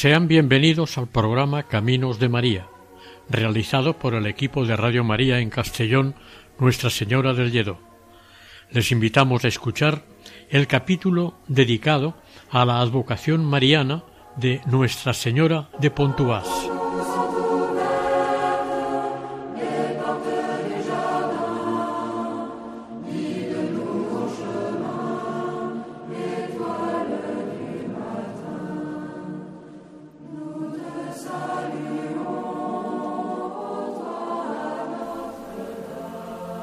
Sean 0.00 0.28
bienvenidos 0.28 0.96
al 0.96 1.08
programa 1.08 1.64
Caminos 1.64 2.18
de 2.18 2.30
María, 2.30 2.66
realizado 3.28 3.98
por 3.98 4.14
el 4.14 4.24
equipo 4.24 4.64
de 4.64 4.74
Radio 4.74 5.04
María 5.04 5.40
en 5.40 5.50
Castellón, 5.50 6.14
Nuestra 6.58 6.88
Señora 6.88 7.34
del 7.34 7.52
Lledo. 7.52 7.76
Les 8.70 8.92
invitamos 8.92 9.44
a 9.44 9.48
escuchar 9.48 10.06
el 10.48 10.66
capítulo 10.68 11.34
dedicado 11.48 12.14
a 12.50 12.64
la 12.64 12.80
advocación 12.80 13.44
mariana 13.44 14.02
de 14.36 14.62
Nuestra 14.64 15.12
Señora 15.12 15.68
de 15.80 15.90
Pontuás. 15.90 16.48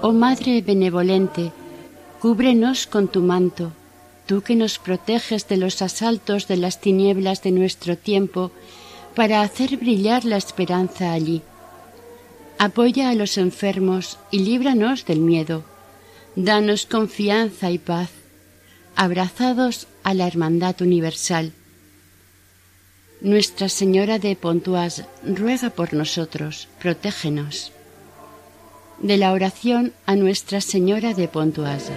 Oh 0.09 0.13
Madre 0.13 0.61
benevolente, 0.61 1.51
cúbrenos 2.21 2.87
con 2.87 3.09
tu 3.09 3.19
manto, 3.19 3.73
tú 4.25 4.35
que 4.41 4.55
nos 4.55 4.79
proteges 4.79 5.49
de 5.49 5.57
los 5.57 5.81
asaltos 5.81 6.47
de 6.47 6.55
las 6.55 6.79
tinieblas 6.79 7.43
de 7.43 7.51
nuestro 7.51 7.97
tiempo, 7.97 8.51
para 9.15 9.41
hacer 9.41 9.75
brillar 9.75 10.23
la 10.23 10.37
esperanza 10.37 11.11
allí. 11.11 11.41
Apoya 12.57 13.09
a 13.09 13.15
los 13.15 13.37
enfermos 13.37 14.17
y 14.31 14.39
líbranos 14.47 15.05
del 15.05 15.19
miedo. 15.19 15.65
Danos 16.37 16.85
confianza 16.85 17.69
y 17.69 17.77
paz, 17.77 18.09
abrazados 18.95 19.87
a 20.03 20.13
la 20.13 20.25
hermandad 20.25 20.81
universal. 20.81 21.51
Nuestra 23.19 23.67
Señora 23.67 24.19
de 24.19 24.37
Pontoise 24.37 25.05
ruega 25.25 25.69
por 25.69 25.93
nosotros, 25.93 26.69
protégenos 26.79 27.73
de 28.99 29.17
la 29.17 29.31
oración 29.31 29.93
a 30.05 30.15
Nuestra 30.15 30.61
Señora 30.61 31.13
de 31.13 31.27
Pontoise. 31.27 31.93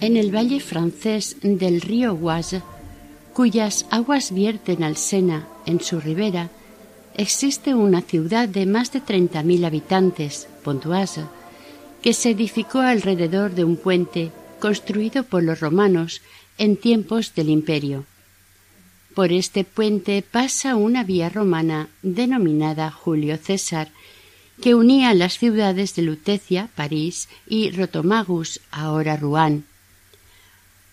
En 0.00 0.16
el 0.16 0.34
valle 0.34 0.60
francés 0.60 1.36
del 1.42 1.82
río 1.82 2.16
Oise, 2.22 2.62
cuyas 3.34 3.84
aguas 3.90 4.32
vierten 4.32 4.82
al 4.82 4.96
Sena 4.96 5.46
en 5.66 5.80
su 5.80 6.00
ribera, 6.00 6.48
existe 7.18 7.74
una 7.74 8.00
ciudad 8.00 8.48
de 8.48 8.64
más 8.64 8.92
de 8.92 9.02
30.000 9.02 9.66
habitantes, 9.66 10.46
Pontoise, 10.62 11.24
que 12.00 12.14
se 12.14 12.30
edificó 12.30 12.78
alrededor 12.78 13.54
de 13.56 13.64
un 13.64 13.76
puente 13.76 14.30
construido 14.60 15.24
por 15.24 15.42
los 15.42 15.58
romanos 15.58 16.22
en 16.58 16.76
tiempos 16.76 17.34
del 17.34 17.50
imperio. 17.50 18.06
Por 19.16 19.32
este 19.32 19.64
puente 19.64 20.22
pasa 20.22 20.76
una 20.76 21.02
vía 21.02 21.28
romana 21.28 21.88
denominada 22.02 22.92
Julio 22.92 23.36
César, 23.36 23.90
que 24.62 24.76
unía 24.76 25.12
las 25.12 25.38
ciudades 25.38 25.96
de 25.96 26.02
Lutecia, 26.02 26.68
París, 26.76 27.28
y 27.48 27.72
Rotomagus, 27.72 28.60
ahora 28.70 29.16
Rouen. 29.16 29.64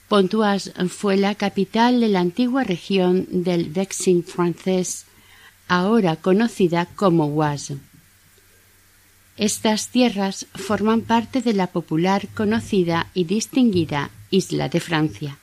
Pontoise 0.07 0.71
fue 0.89 1.17
la 1.17 1.35
capital 1.35 1.99
de 1.99 2.07
la 2.07 2.19
antigua 2.19 2.63
región 2.63 3.27
del 3.29 3.69
Vexin 3.69 4.23
francés, 4.23 5.05
ahora 5.67 6.15
conocida 6.15 6.85
como 6.85 7.25
Oise. 7.35 7.77
Estas 9.37 9.89
tierras 9.89 10.47
forman 10.53 11.01
parte 11.01 11.41
de 11.41 11.53
la 11.53 11.67
popular, 11.67 12.27
conocida 12.33 13.07
y 13.13 13.25
distinguida 13.25 14.09
isla 14.31 14.69
de 14.69 14.79
Francia. 14.79 15.37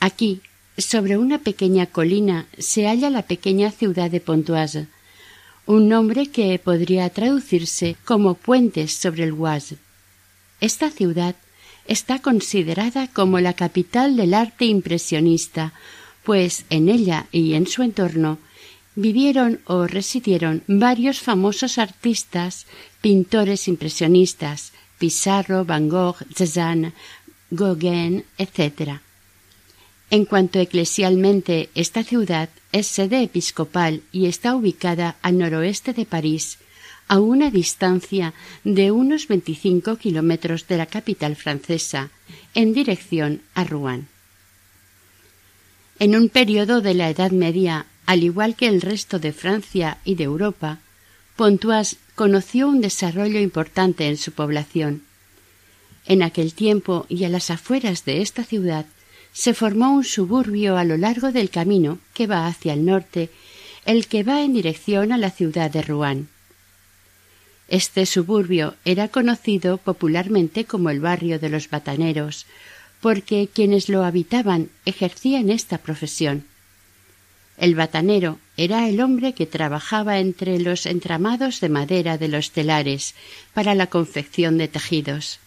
Aquí, 0.00 0.42
sobre 0.76 1.16
una 1.16 1.38
pequeña 1.38 1.86
colina, 1.86 2.46
se 2.58 2.86
halla 2.86 3.10
la 3.10 3.22
pequeña 3.22 3.70
ciudad 3.70 4.10
de 4.10 4.20
Pontoise, 4.20 4.86
un 5.66 5.88
nombre 5.88 6.28
que 6.28 6.58
podría 6.58 7.08
traducirse 7.10 7.96
como 8.04 8.34
puentes 8.34 8.92
sobre 8.92 9.24
el 9.24 9.32
Oise. 9.32 9.76
Esta 10.60 10.90
ciudad 10.90 11.36
está 11.86 12.20
considerada 12.20 13.08
como 13.08 13.40
la 13.40 13.54
capital 13.54 14.16
del 14.16 14.34
arte 14.34 14.66
impresionista, 14.66 15.72
pues 16.22 16.64
en 16.68 16.88
ella 16.88 17.26
y 17.32 17.54
en 17.54 17.66
su 17.66 17.82
entorno 17.82 18.38
vivieron 18.98 19.60
o 19.66 19.86
residieron 19.86 20.64
varios 20.66 21.20
famosos 21.20 21.78
artistas, 21.78 22.66
pintores 23.00 23.68
impresionistas, 23.68 24.72
Pizarro, 24.98 25.64
Van 25.64 25.88
Gogh, 25.88 26.16
Cézanne, 26.34 26.94
Gauguin, 27.52 28.24
etc. 28.38 28.98
En 30.10 30.24
cuanto 30.24 30.58
eclesialmente, 30.58 31.70
esta 31.76 32.02
ciudad 32.02 32.48
es 32.72 32.88
sede 32.88 33.22
episcopal 33.22 34.02
y 34.10 34.26
está 34.26 34.56
ubicada 34.56 35.16
al 35.22 35.38
noroeste 35.38 35.92
de 35.92 36.04
París, 36.04 36.58
a 37.06 37.20
una 37.20 37.52
distancia 37.52 38.34
de 38.64 38.90
unos 38.90 39.28
25 39.28 39.96
kilómetros 39.96 40.66
de 40.66 40.76
la 40.76 40.86
capital 40.86 41.36
francesa, 41.36 42.10
en 42.52 42.74
dirección 42.74 43.42
a 43.54 43.62
Rouen. 43.62 44.08
En 46.00 46.16
un 46.16 46.28
periodo 46.28 46.80
de 46.80 46.94
la 46.94 47.10
Edad 47.10 47.30
Media 47.30 47.86
al 48.08 48.24
igual 48.24 48.56
que 48.56 48.68
el 48.68 48.80
resto 48.80 49.18
de 49.18 49.34
Francia 49.34 49.98
y 50.02 50.14
de 50.14 50.24
Europa, 50.24 50.78
Pontoise 51.36 51.98
conoció 52.14 52.66
un 52.66 52.80
desarrollo 52.80 53.38
importante 53.38 54.08
en 54.08 54.16
su 54.16 54.32
población. 54.32 55.02
En 56.06 56.22
aquel 56.22 56.54
tiempo 56.54 57.04
y 57.10 57.24
a 57.24 57.28
las 57.28 57.50
afueras 57.50 58.06
de 58.06 58.22
esta 58.22 58.44
ciudad 58.44 58.86
se 59.34 59.52
formó 59.52 59.92
un 59.92 60.04
suburbio 60.04 60.78
a 60.78 60.84
lo 60.84 60.96
largo 60.96 61.32
del 61.32 61.50
camino 61.50 61.98
que 62.14 62.26
va 62.26 62.46
hacia 62.46 62.72
el 62.72 62.86
norte, 62.86 63.28
el 63.84 64.06
que 64.06 64.22
va 64.22 64.40
en 64.40 64.54
dirección 64.54 65.12
a 65.12 65.18
la 65.18 65.30
ciudad 65.30 65.70
de 65.70 65.82
Rouen. 65.82 66.28
Este 67.68 68.06
suburbio 68.06 68.74
era 68.86 69.08
conocido 69.08 69.76
popularmente 69.76 70.64
como 70.64 70.88
el 70.88 71.00
barrio 71.00 71.38
de 71.38 71.50
los 71.50 71.68
bataneros, 71.68 72.46
porque 73.02 73.50
quienes 73.52 73.90
lo 73.90 74.02
habitaban 74.02 74.70
ejercían 74.86 75.50
esta 75.50 75.76
profesión. 75.76 76.46
El 77.58 77.74
batanero 77.74 78.38
era 78.56 78.88
el 78.88 79.00
hombre 79.00 79.32
que 79.32 79.44
trabajaba 79.44 80.20
entre 80.20 80.60
los 80.60 80.86
entramados 80.86 81.60
de 81.60 81.68
madera 81.68 82.16
de 82.16 82.28
los 82.28 82.52
telares 82.52 83.14
para 83.52 83.74
la 83.74 83.88
confección 83.88 84.58
de 84.58 84.68
tejidos. 84.68 85.40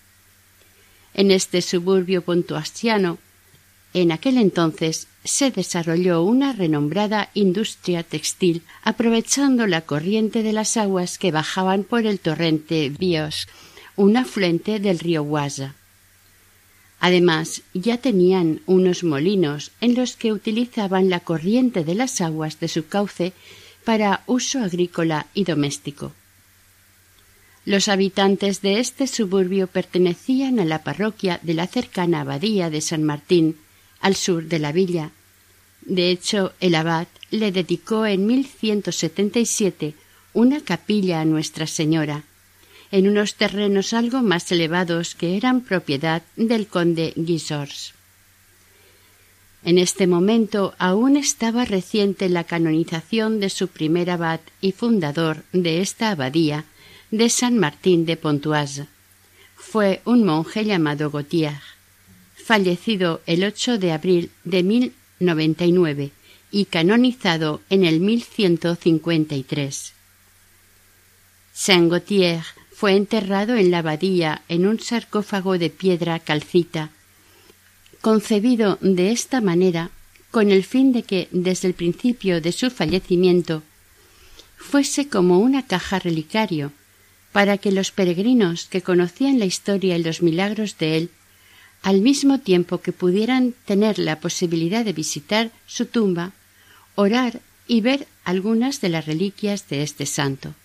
En 1.14 1.32
este 1.32 1.62
suburbio 1.62 2.22
pontuasiano, 2.22 3.18
en 3.94 4.12
aquel 4.12 4.38
entonces 4.38 5.08
se 5.24 5.52
desarrolló 5.52 6.24
una 6.24 6.52
renombrada 6.54 7.30
industria 7.34 8.04
textil 8.04 8.64
aprovechando 8.84 9.68
la 9.68 9.82
corriente 9.82 10.44
de 10.44 10.54
las 10.54 10.78
aguas 10.78 11.18
que 11.18 11.32
bajaban 11.32 11.84
por 11.84 12.06
el 12.06 12.20
torrente 12.20 12.90
Bios, 12.90 13.48
un 13.96 14.18
afluente 14.18 14.80
del 14.80 15.00
río 15.00 15.24
Oise. 15.24 15.72
Además, 17.02 17.64
ya 17.74 17.98
tenían 17.98 18.62
unos 18.68 19.04
molinos 19.04 19.72
en 19.82 19.96
los 19.96 20.16
que 20.16 20.32
utilizaban 20.32 21.10
la 21.10 21.20
corriente 21.20 21.84
de 21.84 21.96
las 21.96 22.22
aguas 22.22 22.60
de 22.60 22.68
su 22.68 22.86
cauce 22.88 23.34
para 23.84 24.22
uso 24.28 24.60
agrícola 24.60 25.26
y 25.34 25.44
doméstico. 25.44 26.14
Los 27.66 27.88
habitantes 27.88 28.62
de 28.62 28.80
este 28.80 29.08
suburbio 29.08 29.66
pertenecían 29.66 30.60
a 30.60 30.66
la 30.66 30.84
parroquia 30.84 31.40
de 31.42 31.56
la 31.56 31.66
cercana 31.66 32.22
abadía 32.22 32.70
de 32.70 32.82
San 32.82 33.04
Martín, 33.04 33.58
al 34.00 34.16
sur 34.16 34.46
de 34.46 34.60
la 34.60 34.72
villa. 34.72 35.10
De 35.82 36.12
hecho, 36.12 36.54
el 36.60 36.76
abad 36.76 37.08
le 37.32 37.52
dedicó 37.52 38.06
en 38.06 38.28
1177 38.28 39.96
una 40.34 40.62
capilla 40.62 41.22
a 41.22 41.26
Nuestra 41.26 41.66
Señora, 41.66 42.26
en 42.92 43.08
unos 43.08 43.36
terrenos 43.36 43.94
algo 43.94 44.22
más 44.22 44.52
elevados 44.52 45.16
que 45.16 45.38
eran 45.38 45.62
propiedad 45.62 46.24
del 46.36 46.68
conde 46.68 47.14
Guisors. 47.16 47.94
En 49.64 49.78
este 49.78 50.08
momento 50.08 50.74
aún 50.80 51.18
estaba 51.18 51.66
reciente 51.66 52.30
la 52.30 52.44
canonización 52.44 53.40
de 53.40 53.50
su 53.50 53.68
primer 53.68 54.10
abad 54.10 54.40
y 54.60 54.72
fundador 54.72 55.44
de 55.54 55.82
esta 55.82 56.10
abadía, 56.10 56.66
de 57.12 57.30
San 57.30 57.58
Martín 57.60 58.06
de 58.06 58.18
Pontoise. 58.18 58.88
Fue 59.56 60.02
un 60.06 60.24
monje 60.24 60.66
llamado 60.66 61.12
Gautier, 61.12 61.60
fallecido 62.36 63.22
el 63.28 63.44
8 63.44 63.78
de 63.78 63.92
abril 63.92 64.32
de 64.44 64.64
1099 64.64 66.12
y 66.50 66.66
canonizado 66.66 67.62
en 67.70 67.84
el 67.84 68.00
1153. 68.00 69.94
Saint 71.54 71.92
Gautier 71.92 72.44
fue 72.82 72.96
enterrado 72.96 73.58
en 73.58 73.70
la 73.70 73.78
abadía 73.78 74.42
en 74.50 74.66
un 74.66 74.80
sarcófago 74.80 75.60
de 75.60 75.70
piedra 75.70 76.18
calcita, 76.18 76.90
concebido 78.02 78.80
de 78.82 79.12
esta 79.12 79.40
manera 79.40 79.92
con 80.32 80.50
el 80.50 80.64
fin 80.64 80.92
de 80.92 81.04
que 81.04 81.28
desde 81.30 81.68
el 81.68 81.76
principio 81.76 82.42
de 82.42 82.52
su 82.52 82.72
fallecimiento 82.72 83.62
fuese 84.58 85.08
como 85.08 85.38
una 85.38 85.68
caja 85.68 86.00
relicario 86.00 86.72
para 87.32 87.60
que 87.60 87.72
los 87.72 87.92
peregrinos 87.92 88.66
que 88.66 88.82
conocían 88.82 89.38
la 89.38 89.46
historia 89.46 89.96
y 89.96 90.02
los 90.02 90.24
milagros 90.24 90.80
de 90.80 90.98
él 90.98 91.10
al 91.84 92.02
mismo 92.02 92.40
tiempo 92.40 92.82
que 92.82 92.94
pudieran 92.94 93.54
tener 93.66 94.00
la 94.00 94.20
posibilidad 94.20 94.84
de 94.84 94.94
visitar 94.94 95.52
su 95.68 95.86
tumba, 95.86 96.32
orar 96.96 97.42
y 97.68 97.82
ver 97.82 98.08
algunas 98.24 98.82
de 98.82 98.90
las 98.90 99.06
reliquias 99.06 99.70
de 99.70 99.84
este 99.84 100.08
santo. 100.08 100.56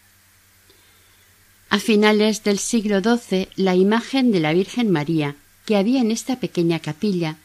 A 1.69 1.79
finales 1.81 2.45
del 2.45 2.59
siglo 2.59 3.01
XII, 3.01 3.49
la 3.57 3.75
imagen 3.75 4.31
de 4.31 4.41
la 4.41 4.53
Virgen 4.53 4.91
María, 4.91 5.35
que 5.65 5.77
había 5.77 6.01
en 6.01 6.11
esta 6.11 6.39
pequeña 6.39 6.79
capilla, 6.79 7.37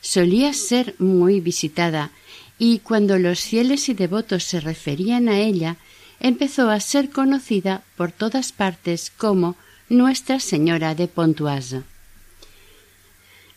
solía 0.00 0.52
ser 0.52 0.94
muy 0.98 1.40
visitada, 1.40 2.10
y 2.58 2.80
cuando 2.80 3.18
los 3.18 3.40
fieles 3.40 3.88
y 3.88 3.94
devotos 3.94 4.42
se 4.42 4.60
referían 4.60 5.28
a 5.28 5.38
ella, 5.38 5.76
empezó 6.18 6.70
a 6.70 6.80
ser 6.80 7.10
conocida 7.10 7.82
por 7.96 8.10
todas 8.10 8.50
partes 8.50 9.12
como 9.16 9.56
Nuestra 9.88 10.40
Señora 10.40 10.96
de 10.96 11.06
Pontoise. 11.06 11.82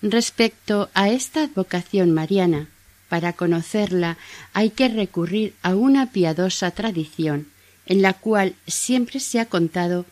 Respecto 0.03 0.89
a 0.93 1.09
esta 1.09 1.43
advocación 1.43 2.11
mariana, 2.11 2.67
para 3.09 3.33
conocerla 3.33 4.17
hay 4.53 4.69
que 4.69 4.87
recurrir 4.87 5.55
a 5.63 5.75
una 5.75 6.11
piadosa 6.11 6.71
tradición 6.71 7.47
en 7.85 8.01
la 8.01 8.13
cual 8.13 8.55
siempre 8.67 9.19
se 9.19 9.39
ha 9.39 9.45
contado 9.45 10.05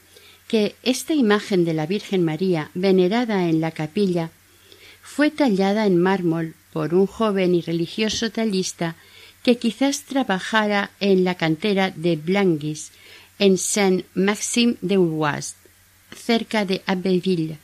que 0.48 0.76
esta 0.84 1.14
imagen 1.14 1.66
de 1.66 1.74
la 1.74 1.86
Virgen 1.86 2.24
María 2.24 2.72
venerada 2.74 3.50
en 3.50 3.62
la 3.62 3.72
capilla 3.72 4.32
fue 5.02 5.32
tallada 5.32 5.86
en 5.86 5.98
mármol 5.98 6.56
por 6.74 6.94
un 6.94 7.08
joven 7.08 7.56
y 7.56 7.62
religioso 7.62 8.32
tallista 8.32 8.96
que 9.44 9.58
quizás 9.58 10.04
trabajara 10.04 10.92
en 11.00 11.24
la 11.24 11.36
cantera 11.36 11.92
de 11.92 12.16
Blanguis, 12.16 12.92
en 13.38 13.58
Saint-Maxime 13.58 14.76
de 14.82 14.98
Oise, 14.98 15.56
cerca 16.16 16.66
de 16.66 16.82
Abbeville, 16.86 17.58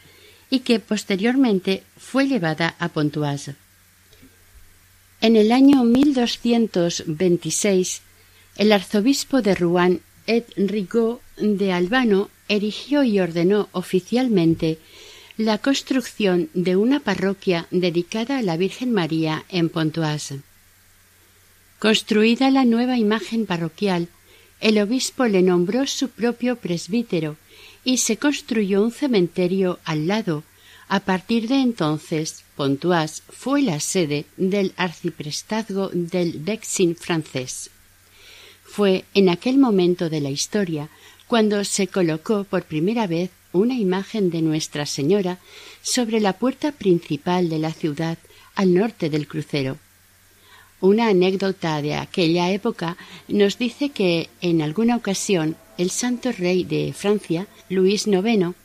y 0.50 0.60
que 0.60 0.80
posteriormente 0.80 1.84
fue 1.98 2.28
llevada 2.28 2.76
a 2.80 2.90
Pontoise. 2.90 3.56
En 5.22 5.36
el 5.36 5.52
año 5.52 5.84
1226 5.84 8.02
el 8.58 8.72
arzobispo 8.72 9.42
de 9.42 9.56
Rouen, 9.56 10.02
Rigaud 10.56 11.20
de 11.38 11.74
Albano, 11.74 12.30
erigió 12.48 13.04
y 13.04 13.20
ordenó 13.20 13.68
oficialmente 13.72 14.80
la 15.38 15.58
construcción 15.58 16.50
de 16.54 16.76
una 16.78 17.02
parroquia 17.02 17.68
dedicada 17.70 18.38
a 18.38 18.42
la 18.42 18.56
Virgen 18.56 18.94
María 18.94 19.44
en 19.50 19.70
Pontoise. 19.70 20.40
Construida 21.80 22.50
la 22.52 22.64
nueva 22.64 22.98
imagen 22.98 23.46
parroquial, 23.46 24.08
el 24.62 24.80
obispo 24.80 25.26
le 25.26 25.42
nombró 25.42 25.86
su 25.88 26.10
propio 26.10 26.56
presbítero 26.56 27.36
y 27.84 27.98
se 27.98 28.18
construyó 28.18 28.82
un 28.82 28.92
cementerio 28.92 29.80
al 29.84 30.08
lado. 30.08 30.44
A 30.88 31.02
partir 31.02 31.50
de 31.50 31.56
entonces, 31.56 32.44
Pontoise 32.56 33.22
fue 33.28 33.62
la 33.62 33.82
sede 33.82 34.26
del 34.38 34.74
arciprestazgo 34.78 35.90
del 35.90 36.40
Vexin 36.40 36.96
francés. 36.96 37.70
Fue 38.76 39.06
en 39.14 39.30
aquel 39.30 39.58
momento 39.58 40.10
de 40.10 40.20
la 40.20 40.30
historia 40.30 40.90
cuando 41.28 41.64
se 41.64 41.88
colocó 41.88 42.44
por 42.44 42.64
primera 42.64 43.08
vez 43.08 43.30
una 43.54 43.74
imagen 43.74 44.30
de 44.30 44.42
Nuestra 44.42 44.86
Señora 44.86 45.40
sobre 45.82 46.20
la 46.20 46.34
puerta 46.34 46.74
principal 46.74 47.48
de 47.48 47.58
la 47.58 47.72
ciudad 47.72 48.18
al 48.54 48.74
norte 48.74 49.10
del 49.10 49.30
crucero. 49.30 49.78
Una 50.82 51.08
anécdota 51.08 51.82
de 51.82 51.96
aquella 51.96 52.52
época 52.52 52.98
nos 53.30 53.58
dice 53.58 53.92
que 53.92 54.30
en 54.42 54.62
alguna 54.62 54.98
ocasión 54.98 55.56
el 55.78 55.90
santo 55.90 56.34
rey 56.34 56.66
de 56.66 56.92
Francia, 56.92 57.48
Luis 57.70 58.06
IX, 58.08 58.56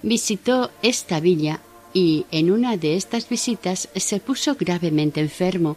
visitó 0.00 0.70
esta 0.82 1.18
villa 1.18 1.60
y 1.92 2.24
en 2.30 2.52
una 2.52 2.76
de 2.76 2.94
estas 2.94 3.28
visitas 3.28 3.88
se 3.96 4.20
puso 4.20 4.54
gravemente 4.54 5.20
enfermo 5.20 5.76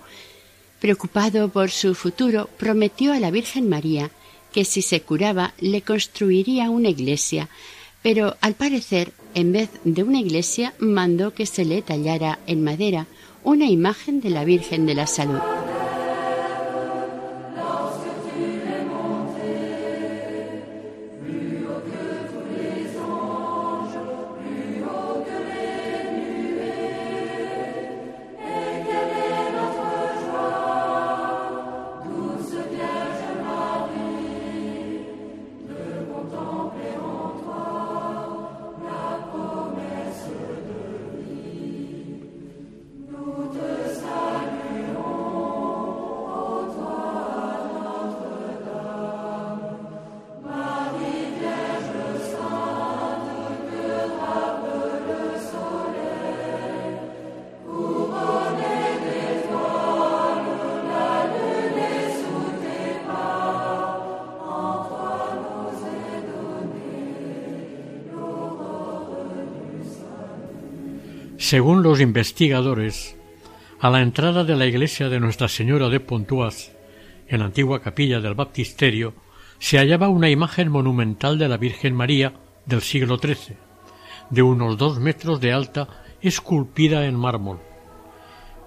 Preocupado 0.79 1.49
por 1.49 1.71
su 1.71 1.93
futuro, 1.93 2.49
prometió 2.57 3.11
a 3.13 3.19
la 3.19 3.31
Virgen 3.31 3.67
María 3.67 4.11
que 4.53 4.65
si 4.65 4.81
se 4.81 5.01
curaba 5.01 5.53
le 5.59 5.81
construiría 5.81 6.69
una 6.69 6.89
iglesia, 6.89 7.49
pero 8.01 8.37
al 8.41 8.55
parecer, 8.55 9.11
en 9.35 9.51
vez 9.51 9.69
de 9.83 10.03
una 10.03 10.19
iglesia, 10.19 10.73
mandó 10.79 11.33
que 11.33 11.45
se 11.45 11.65
le 11.65 11.81
tallara 11.81 12.39
en 12.47 12.63
madera 12.63 13.07
una 13.43 13.65
imagen 13.65 14.21
de 14.21 14.29
la 14.29 14.45
Virgen 14.45 14.85
de 14.85 14.95
la 14.95 15.07
Salud. 15.07 15.39
Según 71.39 71.83
los 71.83 72.01
investigadores, 72.01 73.15
a 73.79 73.89
la 73.89 74.01
entrada 74.01 74.43
de 74.43 74.57
la 74.57 74.65
iglesia 74.65 75.07
de 75.07 75.21
Nuestra 75.21 75.47
Señora 75.47 75.87
de 75.87 76.01
Pontoise, 76.01 76.75
en 77.29 77.39
la 77.39 77.45
antigua 77.45 77.81
capilla 77.81 78.19
del 78.19 78.33
baptisterio, 78.33 79.13
se 79.57 79.77
hallaba 79.77 80.09
una 80.09 80.29
imagen 80.29 80.69
monumental 80.69 81.39
de 81.39 81.47
la 81.47 81.55
Virgen 81.55 81.95
María 81.95 82.33
del 82.65 82.81
siglo 82.81 83.17
XIII, 83.17 83.55
de 84.29 84.41
unos 84.41 84.77
dos 84.77 84.99
metros 84.99 85.39
de 85.39 85.53
alta, 85.53 85.87
esculpida 86.21 87.05
en 87.05 87.15
mármol. 87.15 87.59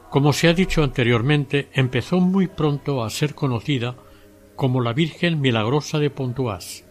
Como 0.08 0.32
se 0.32 0.48
ha 0.48 0.54
dicho 0.54 0.82
anteriormente, 0.82 1.68
empezó 1.74 2.20
muy 2.20 2.46
pronto 2.48 3.04
a 3.04 3.10
ser 3.10 3.34
conocida 3.34 3.96
como 4.56 4.80
la 4.80 4.94
Virgen 4.94 5.42
Milagrosa 5.42 5.98
de 5.98 6.08
Pontoise, 6.08 6.86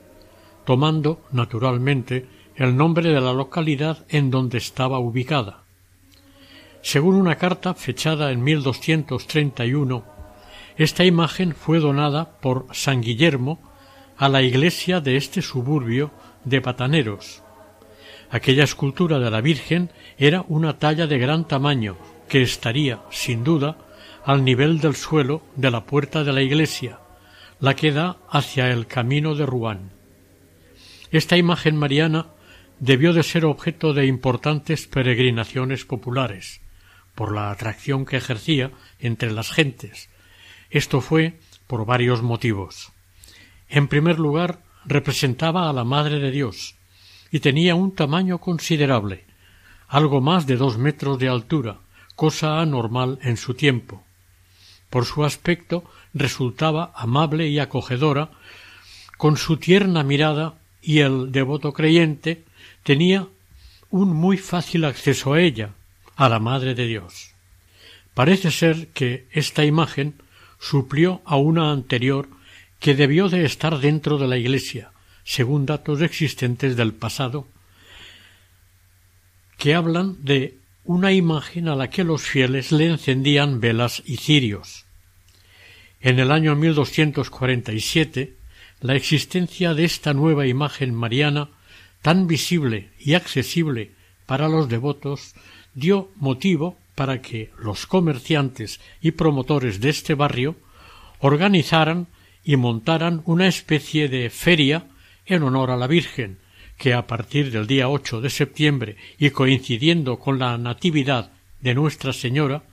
tomando, 0.63 1.21
naturalmente, 1.31 2.27
el 2.55 2.77
nombre 2.77 3.09
de 3.09 3.19
la 3.19 3.33
localidad 3.33 4.05
en 4.09 4.29
donde 4.29 4.59
estaba 4.59 4.99
ubicada. 4.99 5.61
Según 6.81 7.15
una 7.15 7.35
carta 7.35 7.73
fechada 7.73 8.31
en 8.31 8.43
1231, 8.43 10.03
esta 10.77 11.05
imagen 11.05 11.53
fue 11.53 11.79
donada 11.79 12.39
por 12.39 12.67
San 12.71 13.01
Guillermo 13.01 13.59
a 14.17 14.29
la 14.29 14.41
iglesia 14.41 14.99
de 14.99 15.15
este 15.15 15.41
suburbio 15.41 16.11
de 16.43 16.61
Pataneros. 16.61 17.43
Aquella 18.31 18.63
escultura 18.63 19.19
de 19.19 19.29
la 19.29 19.41
Virgen 19.41 19.91
era 20.17 20.43
una 20.47 20.79
talla 20.79 21.05
de 21.05 21.19
gran 21.19 21.47
tamaño 21.47 21.97
que 22.27 22.41
estaría, 22.41 23.01
sin 23.11 23.43
duda, 23.43 23.77
al 24.23 24.43
nivel 24.43 24.79
del 24.79 24.95
suelo 24.95 25.41
de 25.55 25.69
la 25.69 25.85
puerta 25.85 26.23
de 26.23 26.31
la 26.31 26.41
iglesia, 26.41 26.99
la 27.59 27.75
que 27.75 27.91
da 27.91 28.17
hacia 28.29 28.69
el 28.71 28.87
camino 28.87 29.35
de 29.35 29.45
Rouen. 29.45 29.91
Esta 31.11 31.35
imagen 31.37 31.75
mariana 31.75 32.27
debió 32.79 33.13
de 33.13 33.23
ser 33.23 33.45
objeto 33.45 33.93
de 33.93 34.05
importantes 34.05 34.87
peregrinaciones 34.87 35.85
populares, 35.85 36.60
por 37.15 37.33
la 37.33 37.51
atracción 37.51 38.05
que 38.05 38.17
ejercía 38.17 38.71
entre 38.99 39.31
las 39.31 39.51
gentes. 39.51 40.09
Esto 40.69 41.01
fue 41.01 41.39
por 41.67 41.85
varios 41.85 42.21
motivos. 42.21 42.91
En 43.69 43.87
primer 43.87 44.19
lugar, 44.19 44.63
representaba 44.85 45.69
a 45.69 45.73
la 45.73 45.83
Madre 45.83 46.19
de 46.19 46.31
Dios, 46.31 46.75
y 47.31 47.39
tenía 47.39 47.75
un 47.75 47.95
tamaño 47.95 48.39
considerable, 48.39 49.25
algo 49.87 50.21
más 50.21 50.45
de 50.47 50.57
dos 50.57 50.77
metros 50.77 51.19
de 51.19 51.29
altura, 51.29 51.79
cosa 52.15 52.59
anormal 52.59 53.19
en 53.21 53.37
su 53.37 53.53
tiempo. 53.53 54.03
Por 54.89 55.05
su 55.05 55.23
aspecto 55.23 55.83
resultaba 56.13 56.91
amable 56.95 57.47
y 57.47 57.59
acogedora, 57.59 58.31
con 59.17 59.37
su 59.37 59.57
tierna 59.57 60.03
mirada 60.03 60.55
y 60.81 60.99
el 60.99 61.31
devoto 61.31 61.73
creyente 61.73 62.43
tenía 62.83 63.27
un 63.89 64.13
muy 64.13 64.37
fácil 64.37 64.83
acceso 64.85 65.33
a 65.33 65.41
ella, 65.41 65.73
a 66.15 66.29
la 66.29 66.39
Madre 66.39 66.75
de 66.75 66.87
Dios. 66.87 67.31
Parece 68.13 68.51
ser 68.51 68.87
que 68.89 69.27
esta 69.31 69.63
imagen 69.65 70.15
suplió 70.59 71.21
a 71.25 71.37
una 71.37 71.71
anterior 71.71 72.27
que 72.79 72.95
debió 72.95 73.29
de 73.29 73.45
estar 73.45 73.79
dentro 73.79 74.17
de 74.17 74.27
la 74.27 74.37
iglesia, 74.37 74.91
según 75.23 75.65
datos 75.65 76.01
existentes 76.01 76.75
del 76.75 76.93
pasado, 76.93 77.47
que 79.57 79.75
hablan 79.75 80.17
de 80.23 80.57
una 80.83 81.13
imagen 81.13 81.67
a 81.67 81.75
la 81.75 81.89
que 81.89 82.03
los 82.03 82.23
fieles 82.23 82.71
le 82.71 82.87
encendían 82.87 83.59
velas 83.59 84.01
y 84.05 84.17
cirios. 84.17 84.85
En 86.01 86.19
el 86.19 86.31
año 86.31 86.55
1247, 86.55 88.35
la 88.81 88.95
existencia 88.95 89.75
de 89.75 89.85
esta 89.85 90.13
nueva 90.13 90.47
imagen 90.47 90.93
mariana, 90.93 91.49
tan 92.01 92.25
visible 92.25 92.89
y 92.99 93.13
accesible 93.13 93.91
para 94.25 94.49
los 94.49 94.67
devotos, 94.67 95.35
dio 95.73 96.09
motivo 96.15 96.77
para 96.95 97.21
que 97.21 97.51
los 97.57 97.87
comerciantes 97.87 98.79
y 99.01 99.11
promotores 99.11 99.79
de 99.79 99.89
este 99.89 100.13
barrio 100.13 100.55
organizaran 101.19 102.07
y 102.43 102.55
montaran 102.55 103.21
una 103.25 103.47
especie 103.47 104.09
de 104.09 104.29
feria 104.29 104.87
en 105.25 105.43
honor 105.43 105.71
a 105.71 105.77
la 105.77 105.87
Virgen, 105.87 106.39
que 106.77 106.93
a 106.93 107.05
partir 107.07 107.51
del 107.51 107.67
día 107.67 107.89
8 107.89 108.21
de 108.21 108.29
septiembre 108.29 108.97
y 109.19 109.29
coincidiendo 109.29 110.17
con 110.19 110.39
la 110.39 110.57
Natividad 110.57 111.31
de 111.59 111.75
Nuestra 111.75 112.11
Señora, 112.11 112.63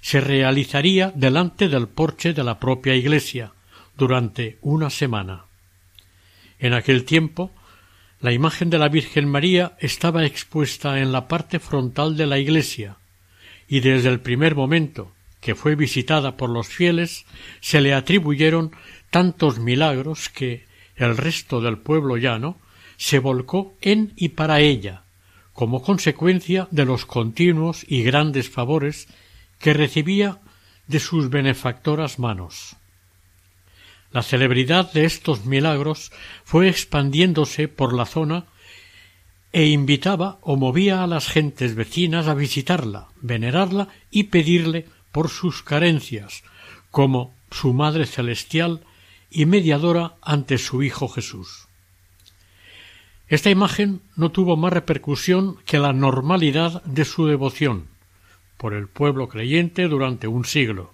se 0.00 0.20
realizaría 0.20 1.12
delante 1.14 1.68
del 1.68 1.86
porche 1.86 2.32
de 2.32 2.42
la 2.42 2.58
propia 2.58 2.94
iglesia 2.96 3.52
durante 3.96 4.58
una 4.62 4.90
semana. 4.90 5.44
En 6.58 6.74
aquel 6.74 7.04
tiempo, 7.04 7.52
la 8.22 8.32
imagen 8.32 8.70
de 8.70 8.78
la 8.78 8.88
Virgen 8.88 9.28
María 9.28 9.76
estaba 9.80 10.24
expuesta 10.24 11.00
en 11.00 11.10
la 11.10 11.26
parte 11.26 11.58
frontal 11.58 12.16
de 12.16 12.26
la 12.26 12.38
iglesia, 12.38 12.96
y 13.68 13.80
desde 13.80 14.08
el 14.08 14.20
primer 14.20 14.54
momento 14.54 15.12
que 15.40 15.56
fue 15.56 15.74
visitada 15.74 16.36
por 16.36 16.48
los 16.48 16.68
fieles, 16.68 17.26
se 17.60 17.80
le 17.80 17.94
atribuyeron 17.94 18.70
tantos 19.10 19.58
milagros 19.58 20.28
que 20.28 20.64
el 20.94 21.16
resto 21.16 21.60
del 21.60 21.78
pueblo 21.78 22.16
llano 22.16 22.58
se 22.96 23.18
volcó 23.18 23.74
en 23.80 24.12
y 24.14 24.30
para 24.30 24.60
ella, 24.60 25.02
como 25.52 25.82
consecuencia 25.82 26.68
de 26.70 26.84
los 26.84 27.04
continuos 27.06 27.84
y 27.88 28.04
grandes 28.04 28.48
favores 28.48 29.08
que 29.58 29.74
recibía 29.74 30.38
de 30.86 31.00
sus 31.00 31.28
benefactoras 31.28 32.20
manos. 32.20 32.76
La 34.12 34.22
celebridad 34.22 34.92
de 34.92 35.04
estos 35.04 35.46
milagros 35.46 36.12
fue 36.44 36.68
expandiéndose 36.68 37.68
por 37.68 37.94
la 37.94 38.04
zona 38.04 38.44
e 39.52 39.66
invitaba 39.66 40.38
o 40.42 40.56
movía 40.56 41.02
a 41.02 41.06
las 41.06 41.28
gentes 41.28 41.74
vecinas 41.74 42.26
a 42.28 42.34
visitarla, 42.34 43.08
venerarla 43.20 43.88
y 44.10 44.24
pedirle 44.24 44.86
por 45.12 45.28
sus 45.28 45.62
carencias, 45.62 46.42
como 46.90 47.34
su 47.50 47.72
Madre 47.72 48.06
Celestial 48.06 48.80
y 49.30 49.46
mediadora 49.46 50.16
ante 50.22 50.58
su 50.58 50.82
Hijo 50.82 51.08
Jesús. 51.08 51.68
Esta 53.28 53.48
imagen 53.48 54.02
no 54.14 54.30
tuvo 54.30 54.58
más 54.58 54.72
repercusión 54.72 55.56
que 55.64 55.78
la 55.78 55.94
normalidad 55.94 56.82
de 56.84 57.06
su 57.06 57.26
devoción 57.26 57.88
por 58.58 58.74
el 58.74 58.88
pueblo 58.88 59.28
creyente 59.28 59.88
durante 59.88 60.28
un 60.28 60.44
siglo. 60.44 60.92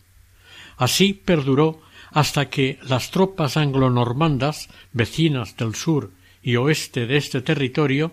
Así 0.76 1.12
perduró 1.12 1.80
hasta 2.10 2.48
que 2.48 2.78
las 2.82 3.10
tropas 3.10 3.56
anglo-normandas, 3.56 4.68
vecinas 4.92 5.56
del 5.56 5.74
sur 5.74 6.10
y 6.42 6.56
oeste 6.56 7.06
de 7.06 7.16
este 7.16 7.40
territorio, 7.40 8.12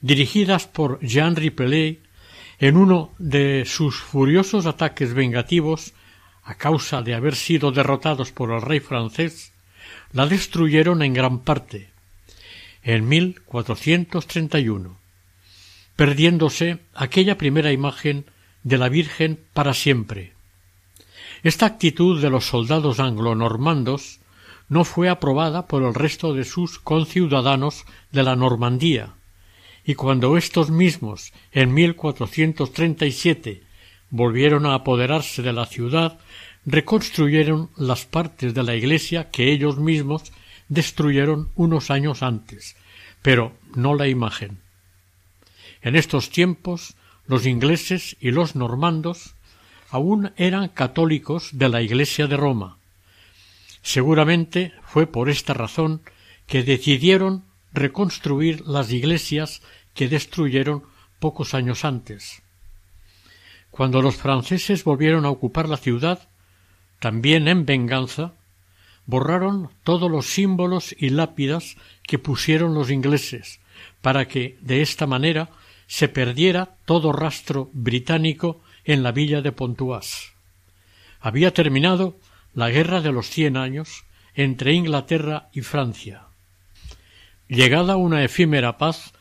dirigidas 0.00 0.66
por 0.66 1.00
Jean 1.00 1.36
Ripelet, 1.36 2.00
en 2.58 2.76
uno 2.76 3.12
de 3.18 3.64
sus 3.66 3.96
furiosos 3.96 4.66
ataques 4.66 5.14
vengativos, 5.14 5.94
a 6.44 6.56
causa 6.56 7.02
de 7.02 7.14
haber 7.14 7.36
sido 7.36 7.72
derrotados 7.72 8.32
por 8.32 8.50
el 8.50 8.62
rey 8.62 8.80
francés, 8.80 9.52
la 10.12 10.26
destruyeron 10.26 11.02
en 11.02 11.14
gran 11.14 11.40
parte, 11.40 11.90
en 12.82 13.08
1431, 13.08 14.98
perdiéndose 15.96 16.78
aquella 16.94 17.38
primera 17.38 17.72
imagen 17.72 18.26
de 18.62 18.78
la 18.78 18.88
Virgen 18.88 19.40
para 19.52 19.74
siempre. 19.74 20.32
Esta 21.42 21.66
actitud 21.66 22.20
de 22.20 22.30
los 22.30 22.46
soldados 22.46 23.00
anglo-normandos 23.00 24.20
no 24.68 24.84
fue 24.84 25.08
aprobada 25.08 25.66
por 25.66 25.82
el 25.82 25.92
resto 25.92 26.34
de 26.34 26.44
sus 26.44 26.78
conciudadanos 26.78 27.84
de 28.12 28.22
la 28.22 28.36
Normandía, 28.36 29.14
y 29.84 29.94
cuando 29.94 30.36
estos 30.36 30.70
mismos 30.70 31.32
en 31.50 31.74
1437 31.74 33.62
volvieron 34.10 34.66
a 34.66 34.74
apoderarse 34.74 35.42
de 35.42 35.52
la 35.52 35.66
ciudad, 35.66 36.18
reconstruyeron 36.64 37.70
las 37.76 38.04
partes 38.06 38.54
de 38.54 38.62
la 38.62 38.76
iglesia 38.76 39.30
que 39.30 39.52
ellos 39.52 39.78
mismos 39.78 40.32
destruyeron 40.68 41.48
unos 41.56 41.90
años 41.90 42.22
antes, 42.22 42.76
pero 43.20 43.52
no 43.74 43.94
la 43.94 44.06
imagen. 44.06 44.58
En 45.80 45.96
estos 45.96 46.30
tiempos 46.30 46.94
los 47.26 47.46
ingleses 47.46 48.16
y 48.20 48.30
los 48.30 48.54
normandos 48.54 49.34
aún 49.92 50.32
eran 50.36 50.68
católicos 50.68 51.50
de 51.52 51.68
la 51.68 51.82
Iglesia 51.82 52.26
de 52.26 52.38
Roma. 52.38 52.78
Seguramente 53.82 54.72
fue 54.84 55.06
por 55.06 55.28
esta 55.28 55.52
razón 55.52 56.00
que 56.46 56.62
decidieron 56.62 57.44
reconstruir 57.74 58.62
las 58.66 58.90
iglesias 58.90 59.60
que 59.92 60.08
destruyeron 60.08 60.84
pocos 61.20 61.52
años 61.52 61.84
antes. 61.84 62.42
Cuando 63.70 64.00
los 64.00 64.16
franceses 64.16 64.82
volvieron 64.82 65.26
a 65.26 65.30
ocupar 65.30 65.68
la 65.68 65.76
ciudad, 65.76 66.26
también 66.98 67.46
en 67.46 67.66
venganza, 67.66 68.32
borraron 69.04 69.68
todos 69.84 70.10
los 70.10 70.24
símbolos 70.24 70.96
y 70.98 71.10
lápidas 71.10 71.76
que 72.04 72.18
pusieron 72.18 72.72
los 72.72 72.90
ingleses, 72.90 73.60
para 74.00 74.26
que 74.26 74.56
de 74.62 74.80
esta 74.80 75.06
manera 75.06 75.50
se 75.86 76.08
perdiera 76.08 76.76
todo 76.86 77.12
rastro 77.12 77.68
británico 77.74 78.62
en 78.84 79.02
la 79.02 79.12
villa 79.12 79.42
de 79.42 79.52
Pontoise. 79.52 80.32
Había 81.20 81.52
terminado 81.54 82.18
la 82.54 82.70
guerra 82.70 83.00
de 83.00 83.12
los 83.12 83.28
cien 83.28 83.56
años 83.56 84.04
entre 84.34 84.72
Inglaterra 84.72 85.48
y 85.52 85.60
Francia. 85.60 86.26
Llegada 87.48 87.96
una 87.96 88.24
efímera 88.24 88.78
paz, 88.78 89.12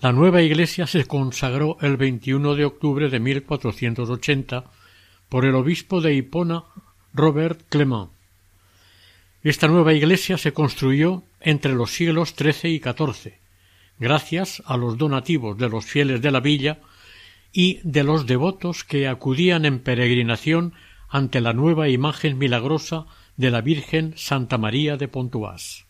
la 0.00 0.12
nueva 0.12 0.42
iglesia 0.42 0.86
se 0.86 1.04
consagró 1.04 1.76
el 1.80 1.96
21 1.96 2.54
de 2.54 2.64
octubre 2.64 3.08
de 3.08 3.20
1480 3.20 4.64
por 5.28 5.44
el 5.44 5.54
obispo 5.54 6.00
de 6.00 6.14
Hipona 6.14 6.64
Robert 7.12 7.62
Clement. 7.68 8.10
Esta 9.42 9.68
nueva 9.68 9.94
iglesia 9.94 10.36
se 10.36 10.52
construyó 10.52 11.22
entre 11.40 11.72
los 11.72 11.92
siglos 11.92 12.34
XIII 12.36 12.74
y 12.74 12.78
XIV, 12.78 13.34
gracias 13.98 14.62
a 14.66 14.76
los 14.76 14.98
donativos 14.98 15.56
de 15.56 15.68
los 15.68 15.84
fieles 15.86 16.20
de 16.20 16.30
la 16.30 16.40
villa 16.40 16.78
y 17.52 17.80
de 17.82 18.04
los 18.04 18.26
devotos 18.26 18.84
que 18.84 19.08
acudían 19.08 19.64
en 19.64 19.80
peregrinación 19.80 20.74
ante 21.08 21.40
la 21.40 21.52
nueva 21.52 21.88
imagen 21.88 22.38
milagrosa 22.38 23.06
de 23.36 23.50
la 23.50 23.60
Virgen 23.60 24.14
Santa 24.16 24.58
María 24.58 24.96
de 24.96 25.08
Pontoise. 25.08 25.84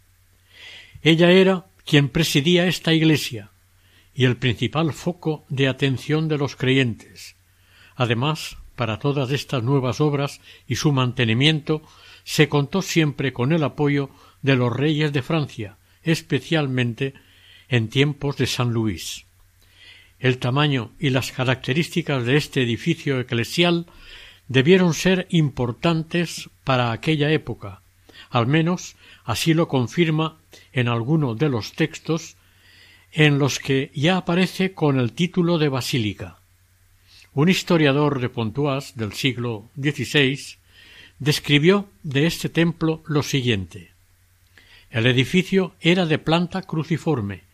Ella 1.03 1.31
era 1.31 1.67
quien 1.85 2.09
presidía 2.09 2.67
esta 2.67 2.93
iglesia 2.93 3.51
y 4.15 4.25
el 4.25 4.37
principal 4.37 4.93
foco 4.93 5.45
de 5.49 5.69
atención 5.69 6.29
de 6.29 6.39
los 6.39 6.57
creyentes. 6.57 7.37
Además, 7.97 8.57
para 8.77 8.99
todas 8.99 9.31
estas 9.31 9.63
nuevas 9.63 10.01
obras 10.01 10.41
y 10.67 10.77
su 10.77 10.93
mantenimiento 10.93 11.83
se 12.25 12.49
contó 12.49 12.81
siempre 12.81 13.33
con 13.33 13.53
el 13.53 13.63
apoyo 13.63 14.11
de 14.43 14.57
los 14.57 14.75
reyes 14.75 15.13
de 15.13 15.23
Francia, 15.23 15.77
especialmente 16.03 17.15
en 17.69 17.89
tiempos 17.89 18.37
de 18.37 18.47
San 18.47 18.73
Luis. 18.73 19.27
El 20.21 20.39
tamaño 20.39 20.93
y 20.99 21.11
las 21.11 21.33
características 21.33 22.25
de 22.25 22.37
este 22.37 22.63
edificio 22.63 23.19
eclesial 23.19 23.87
debieron 24.49 24.95
ser 24.95 25.27
importantes 25.31 26.51
para 26.65 26.93
aquella 26.93 27.31
época, 27.31 27.83
al 28.31 28.47
menos 28.47 28.97
así 29.25 29.55
lo 29.55 29.67
confirma 29.67 30.39
en 30.73 30.89
alguno 30.89 31.35
de 31.35 31.49
los 31.49 31.73
textos 31.73 32.37
en 33.13 33.39
los 33.39 33.59
que 33.59 33.91
ya 33.95 34.19
aparece 34.19 34.73
con 34.73 35.01
el 35.01 35.13
título 35.13 35.59
de 35.59 35.69
basílica. 35.69 36.39
Un 37.33 37.49
historiador 37.49 38.21
de 38.21 38.29
Pontoise 38.29 38.93
del 38.97 39.15
siglo 39.15 39.71
XVI 39.75 40.39
describió 41.19 41.89
de 42.03 42.27
este 42.27 42.49
templo 42.49 43.03
lo 43.07 43.23
siguiente 43.23 43.91
el 44.91 45.07
edificio 45.07 45.75
era 45.81 46.05
de 46.05 46.19
planta 46.19 46.63
cruciforme, 46.63 47.45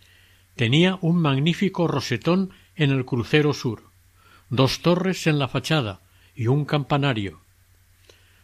tenía 0.57 0.99
un 1.03 1.17
magnífico 1.21 1.87
rosetón 1.87 2.51
en 2.75 2.91
el 2.91 3.05
crucero 3.05 3.53
sur, 3.53 3.91
dos 4.51 4.81
torres 4.81 5.27
en 5.27 5.39
la 5.39 5.49
fachada 5.49 6.01
y 6.35 6.49
un 6.49 6.65
campanario. 6.65 7.41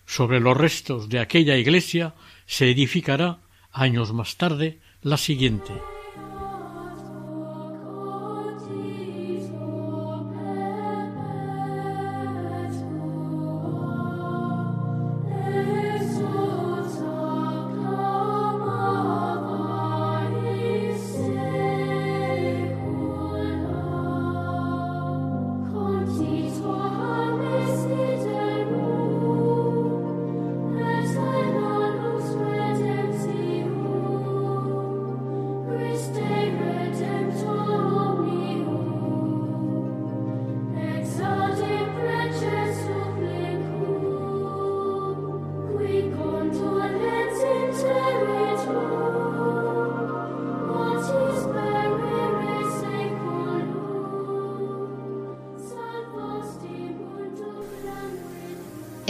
Sobre 0.06 0.40
los 0.40 0.56
restos 0.56 1.08
de 1.08 1.20
aquella 1.20 1.56
iglesia 1.56 2.14
se 2.46 2.70
edificará 2.70 3.40
años 3.72 4.12
más 4.12 4.36
tarde 4.36 4.80
la 5.00 5.16
siguiente. 5.16 5.72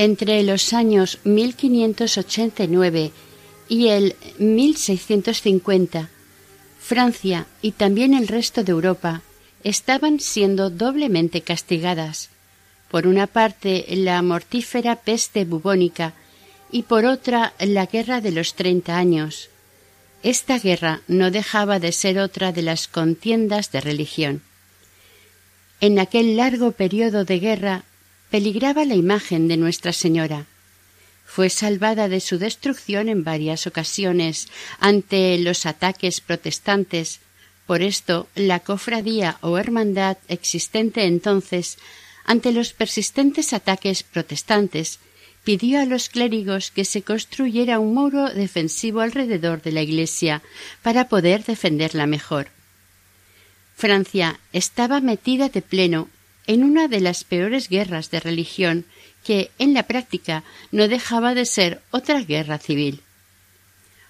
Entre 0.03 0.43
los 0.43 0.73
años 0.73 1.21
1589 1.23 3.13
y 3.69 3.87
el 3.87 4.17
1650, 4.39 6.09
Francia 6.81 7.47
y 7.63 7.71
también 7.71 8.13
el 8.13 8.27
resto 8.27 8.65
de 8.65 8.73
Europa 8.73 9.23
estaban 9.63 10.19
siendo 10.19 10.71
doblemente 10.71 11.43
castigadas. 11.43 12.31
Por 12.91 13.07
una 13.07 13.29
parte, 13.29 13.85
la 13.91 14.21
mortífera 14.23 14.97
peste 14.97 15.45
bubónica 15.45 16.15
y 16.73 16.83
por 16.83 17.05
otra, 17.05 17.53
la 17.61 17.87
guerra 17.87 18.21
de 18.21 18.33
los 18.33 18.55
treinta 18.55 18.99
años. 18.99 19.51
Esta 20.25 20.59
guerra 20.59 21.03
no 21.07 21.31
dejaba 21.31 21.79
de 21.79 21.93
ser 21.93 22.19
otra 22.19 22.51
de 22.51 22.63
las 22.63 22.89
contiendas 22.89 23.71
de 23.71 23.81
religión. 23.81 24.43
En 25.81 26.01
aquel 26.01 26.37
largo 26.37 26.73
periodo 26.73 27.25
de 27.25 27.39
guerra 27.39 27.85
peligraba 28.33 28.87
la 28.87 28.95
imagen 28.95 29.47
de 29.47 29.59
Nuestra 29.59 29.93
Señora. 29.93 30.47
Fue 31.27 31.51
salvada 31.51 32.09
de 32.09 32.19
su 32.19 32.39
destrucción 32.39 33.11
en 33.11 33.25
varias 33.25 33.67
ocasiones 33.67 34.49
ante 34.81 35.37
los 35.37 35.67
ataques 35.67 36.23
protestantes. 36.23 37.21
Por 37.67 37.83
esto, 37.83 38.29
la 38.35 38.61
cofradía 38.61 39.37
o 39.43 39.59
hermandad 39.59 40.17
existente 40.29 41.05
entonces, 41.05 41.77
ante 42.25 42.53
los 42.53 42.73
persistentes 42.73 43.53
ataques 43.53 44.03
protestantes, 44.03 44.99
pidió 45.45 45.83
a 45.83 45.85
los 45.85 46.09
clérigos 46.09 46.71
que 46.71 46.87
se 46.87 47.03
construyera 47.03 47.81
un 47.81 47.93
muro 47.93 48.31
defensivo 48.31 49.03
alrededor 49.03 49.61
de 49.61 49.73
la 49.73 49.83
iglesia 49.83 50.41
para 50.81 51.11
poder 51.11 51.45
defenderla 51.45 52.07
mejor. 52.07 52.49
Francia 53.77 54.41
estaba 54.55 55.03
metida 55.03 55.51
de 55.51 55.61
pleno 55.61 56.09
en 56.47 56.65
una 56.65 56.89
de 56.89 57.01
las 57.01 57.25
peores 57.25 57.69
guerras 57.69 58.11
de 58.11 58.21
religión 58.21 58.85
que 59.25 59.51
en 59.59 59.75
la 59.75 59.85
práctica 59.85 60.43
no 60.71 60.89
dejaba 60.89 61.35
de 61.35 61.47
ser 61.47 61.81
otra 61.91 62.21
guerra 62.23 62.59
civil. 62.59 63.03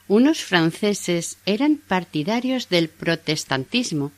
Unos 0.09 0.43
franceses 0.43 1.39
eran 1.47 1.77
partidarios 1.77 2.69
del 2.69 2.89
protestantismo. 2.89 4.13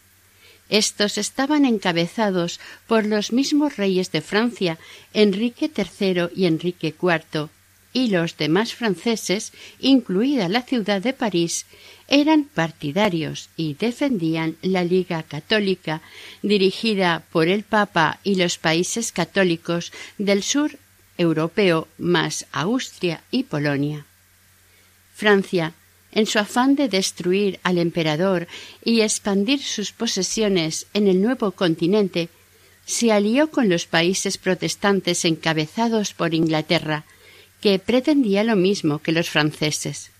Estos 0.68 1.18
estaban 1.18 1.64
encabezados 1.64 2.58
por 2.86 3.04
los 3.04 3.32
mismos 3.32 3.76
reyes 3.76 4.10
de 4.10 4.22
Francia, 4.22 4.78
Enrique 5.12 5.70
III 5.76 6.28
y 6.34 6.46
Enrique 6.46 6.94
IV, 7.00 7.48
y 7.94 8.08
los 8.08 8.36
demás 8.36 8.74
franceses, 8.74 9.52
incluida 9.80 10.50
la 10.50 10.60
ciudad 10.60 11.00
de 11.00 11.14
París, 11.14 11.64
eran 12.08 12.44
partidarios 12.44 13.48
y 13.56 13.74
defendían 13.74 14.56
la 14.60 14.84
Liga 14.84 15.22
Católica 15.22 16.02
dirigida 16.42 17.24
por 17.32 17.48
el 17.48 17.62
Papa 17.62 18.18
y 18.22 18.34
los 18.34 18.58
países 18.58 19.12
católicos 19.12 19.92
del 20.18 20.42
sur 20.42 20.76
europeo 21.16 21.88
más 21.96 22.46
Austria 22.52 23.22
y 23.30 23.44
Polonia. 23.44 24.04
Francia, 25.14 25.72
en 26.12 26.26
su 26.26 26.38
afán 26.38 26.74
de 26.74 26.88
destruir 26.88 27.60
al 27.62 27.78
emperador 27.78 28.48
y 28.84 29.00
expandir 29.00 29.62
sus 29.62 29.92
posesiones 29.92 30.86
en 30.94 31.06
el 31.08 31.22
nuevo 31.22 31.52
continente, 31.52 32.28
se 32.84 33.12
alió 33.12 33.50
con 33.50 33.68
los 33.68 33.86
países 33.86 34.36
protestantes 34.36 35.24
encabezados 35.24 36.12
por 36.12 36.34
Inglaterra, 36.34 37.04
que 37.64 37.78
pretendía 37.78 38.44
lo 38.44 38.56
mismo 38.56 38.98
que 38.98 39.10
los 39.10 39.30
franceses. 39.30 40.10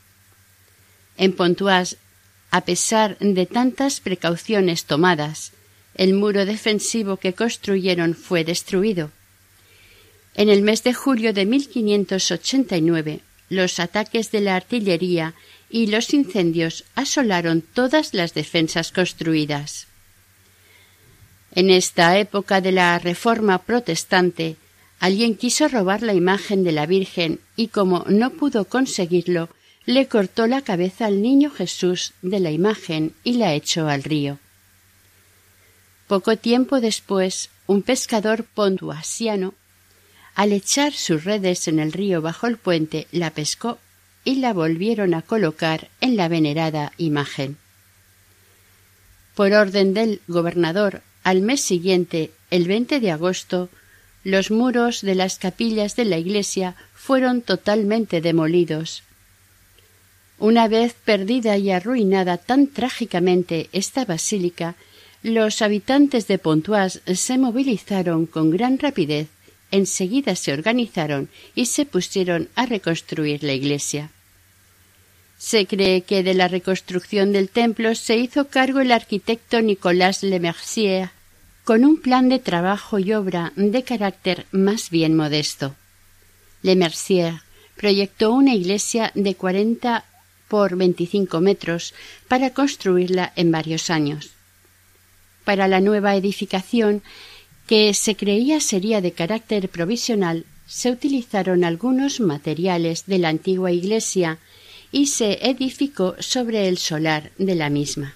En 1.19 1.35
Pontoise, 1.35 1.99
a 2.51 2.63
pesar 2.63 3.19
de 3.19 3.45
tantas 3.45 4.01
precauciones 4.01 4.87
tomadas, 4.87 5.53
el 5.95 6.15
muro 6.15 6.47
defensivo 6.47 7.19
que 7.19 7.35
construyeron 7.35 8.15
fue 8.15 8.45
destruido. 8.45 9.11
En 10.35 10.49
el 10.49 10.63
mes 10.63 10.85
de 10.85 10.95
julio 10.95 11.35
de 11.35 11.45
1589, 11.45 13.21
los 13.51 13.79
ataques 13.79 14.31
de 14.31 14.41
la 14.41 14.57
artillería 14.57 15.35
y 15.69 15.89
los 15.89 16.15
incendios 16.15 16.85
asolaron 16.95 17.61
todas 17.61 18.15
las 18.15 18.33
defensas 18.33 18.91
construidas. 18.91 19.87
En 21.55 21.69
esta 21.69 22.17
época 22.19 22.63
de 22.63 22.73
la 22.73 22.99
Reforma 22.99 23.59
protestante, 23.59 24.57
alguien 25.05 25.35
quiso 25.35 25.69
robar 25.69 26.01
la 26.01 26.15
imagen 26.15 26.65
de 26.65 26.73
la 26.73 26.87
Virgen 26.87 27.39
y 27.57 27.69
como 27.69 28.07
no 28.09 28.31
pudo 28.31 28.65
conseguirlo, 28.65 29.51
le 29.85 30.09
cortó 30.09 30.47
la 30.47 30.63
cabeza 30.63 31.05
al 31.05 31.21
niño 31.21 31.51
Jesús 31.51 32.15
de 32.23 32.41
la 32.41 32.51
imagen 32.51 33.13
y 33.23 33.35
la 33.35 33.53
echó 33.53 33.87
al 33.87 34.03
río. 34.03 34.39
Poco 36.07 36.39
tiempo 36.39 36.81
después, 36.81 37.51
un 37.67 37.83
pescador 37.83 38.45
pontuasiano, 38.45 39.53
al 40.35 40.53
echar 40.53 40.95
sus 40.95 41.25
redes 41.25 41.69
en 41.69 41.81
el 41.81 41.93
río 41.93 42.23
bajo 42.23 42.47
el 42.47 42.57
puente, 42.57 43.07
la 43.13 43.29
pescó 43.29 43.79
y 44.25 44.37
la 44.37 44.55
volvieron 44.55 45.13
a 45.13 45.21
colocar 45.21 45.91
en 46.01 46.17
la 46.17 46.29
venerada 46.29 46.93
imagen. 46.97 47.59
Por 49.35 49.53
orden 49.53 49.93
del 49.93 50.23
gobernador, 50.29 51.03
al 51.25 51.43
mes 51.43 51.61
siguiente, 51.61 52.31
el 52.51 52.67
20 52.67 53.01
de 53.01 53.11
agosto, 53.11 53.69
los 54.25 54.51
muros 54.51 55.03
de 55.03 55.15
las 55.15 55.39
capillas 55.39 55.95
de 55.95 56.07
la 56.07 56.19
iglesia 56.19 56.75
fueron 56.95 57.43
totalmente 57.43 58.21
demolidos 58.21 59.05
una 60.39 60.69
vez 60.69 60.95
perdida 61.05 61.57
y 61.57 61.71
arruinada 61.71 62.37
tan 62.37 62.67
trágicamente 62.67 63.69
esta 63.73 64.05
basílica, 64.05 64.75
los 65.23 65.63
habitantes 65.63 66.27
de 66.27 66.39
Pontoise 66.39 67.01
se 67.15 67.39
movilizaron 67.39 68.27
con 68.27 68.51
gran 68.51 68.79
rapidez, 68.79 69.29
enseguida 69.71 70.37
se 70.37 70.53
organizaron 70.53 71.29
y 71.55 71.67
se 71.67 71.87
pusieron 71.87 72.49
a 72.57 72.67
reconstruir 72.67 73.43
la 73.43 73.55
iglesia. 73.55 74.11
Se 75.39 75.67
cree 75.67 76.03
que 76.03 76.23
de 76.23 76.35
la 76.35 76.49
reconstrucción 76.49 77.33
del 77.33 77.49
templo 77.49 77.95
se 77.95 78.17
hizo 78.17 78.49
cargo 78.49 78.81
el 78.81 78.93
arquitecto 78.93 79.63
Nicolas 79.63 80.23
Le 80.23 80.41
Mercier, 80.41 81.11
con 81.65 81.85
un 81.85 81.97
plan 81.97 82.29
de 82.29 82.39
trabajo 82.39 82.99
y 82.99 83.15
obra 83.15 83.53
de 83.57 83.83
carácter 83.83 84.47
más 84.53 84.91
bien 84.91 85.17
modesto. 85.17 85.75
Le 86.63 86.77
Mercier 86.77 87.41
proyectó 87.77 88.33
una 88.33 88.55
iglesia 88.55 89.11
de 89.15 89.35
40 89.35 90.05
por 90.49 90.77
25 90.77 91.41
metros 91.41 91.95
para 92.29 92.51
construirla 92.51 93.33
en 93.35 93.51
varios 93.51 93.91
años. 93.91 94.31
Para 95.45 95.67
la 95.67 95.81
nueva 95.81 96.15
edificación, 96.15 97.03
que 97.67 97.95
se 97.95 98.15
creía 98.15 98.61
sería 98.61 99.01
de 99.01 99.13
carácter 99.13 99.69
provisional, 99.69 100.45
se 100.67 100.91
utilizaron 100.91 101.65
algunos 101.65 102.21
materiales 102.21 103.07
de 103.07 103.19
la 103.19 103.31
antigua 103.31 103.73
iglesia 103.73 104.39
y 104.93 105.07
se 105.07 105.47
edificó 105.49 106.15
sobre 106.21 106.69
el 106.69 106.79
solar 106.79 107.33
de 107.39 107.55
la 107.55 107.71
misma. 107.71 108.15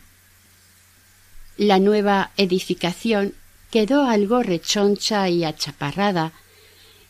La 1.59 1.81
nueva 1.81 2.31
edificación 2.37 3.35
quedó 3.73 4.05
algo 4.05 4.45
rechoncha 4.45 5.29
y 5.29 5.43
achaparrada. 5.43 6.33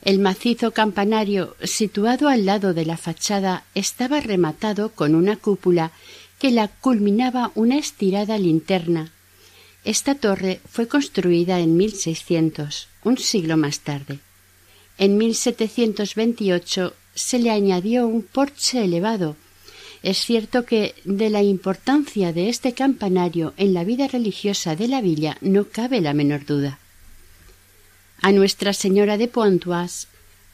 El 0.03 0.21
macizo 0.21 0.71
campanario 0.71 1.55
situado 1.63 2.29
al 2.29 2.47
lado 2.47 2.73
de 2.73 2.87
la 2.87 2.97
fachada 2.97 3.65
estaba 3.75 4.21
rematado 4.21 4.89
con 4.89 5.15
una 5.15 5.37
cúpula 5.37 5.93
que 6.39 6.51
la 6.51 6.69
culminaba 6.69 7.53
una 7.57 7.77
estirada 7.77 8.39
linterna. 8.39 9.13
Esta 9.85 10.15
torre 10.15 10.63
fue 10.67 10.89
construida 10.89 11.61
en 11.61 11.77
1600, 11.77 12.89
un 13.05 13.19
siglo 13.19 13.59
más 13.59 13.81
tarde. 13.81 14.19
En 14.97 15.19
1728 15.19 16.95
se 17.15 17.39
le 17.39 17.51
añadió 17.51 18.07
un 18.07 18.23
porche 18.23 18.83
elevado 18.83 19.37
es 20.03 20.19
cierto 20.19 20.65
que 20.65 20.95
de 21.05 21.31
la 21.31 21.43
importancia 21.43 22.33
de 22.33 22.49
este 22.49 22.73
campanario 22.73 23.53
en 23.57 23.75
la 23.75 23.85
vida 23.85 24.07
religiosa 24.07 24.77
de 24.77 24.89
la 24.89 25.01
villa 25.01 25.37
no 25.41 25.65
cabe 25.69 26.01
la 26.01 26.15
menor 26.15 26.45
duda. 26.45 26.79
A 28.21 28.33
Nuestra 28.33 28.73
Señora 28.73 29.17
de 29.17 29.29
Pontoise 29.29 30.07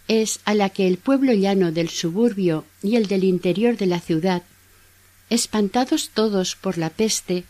es 0.08 0.40
a 0.44 0.54
la 0.54 0.70
que 0.70 0.86
el 0.86 0.98
pueblo 0.98 1.32
llano 1.32 1.72
del 1.72 1.88
suburbio 1.88 2.64
y 2.82 2.96
el 2.96 3.06
del 3.06 3.24
interior 3.24 3.76
de 3.76 3.86
la 3.86 4.00
ciudad, 4.00 4.42
espantados 5.30 6.10
todos 6.12 6.56
por 6.56 6.76
la 6.78 6.90
peste, 6.90 7.44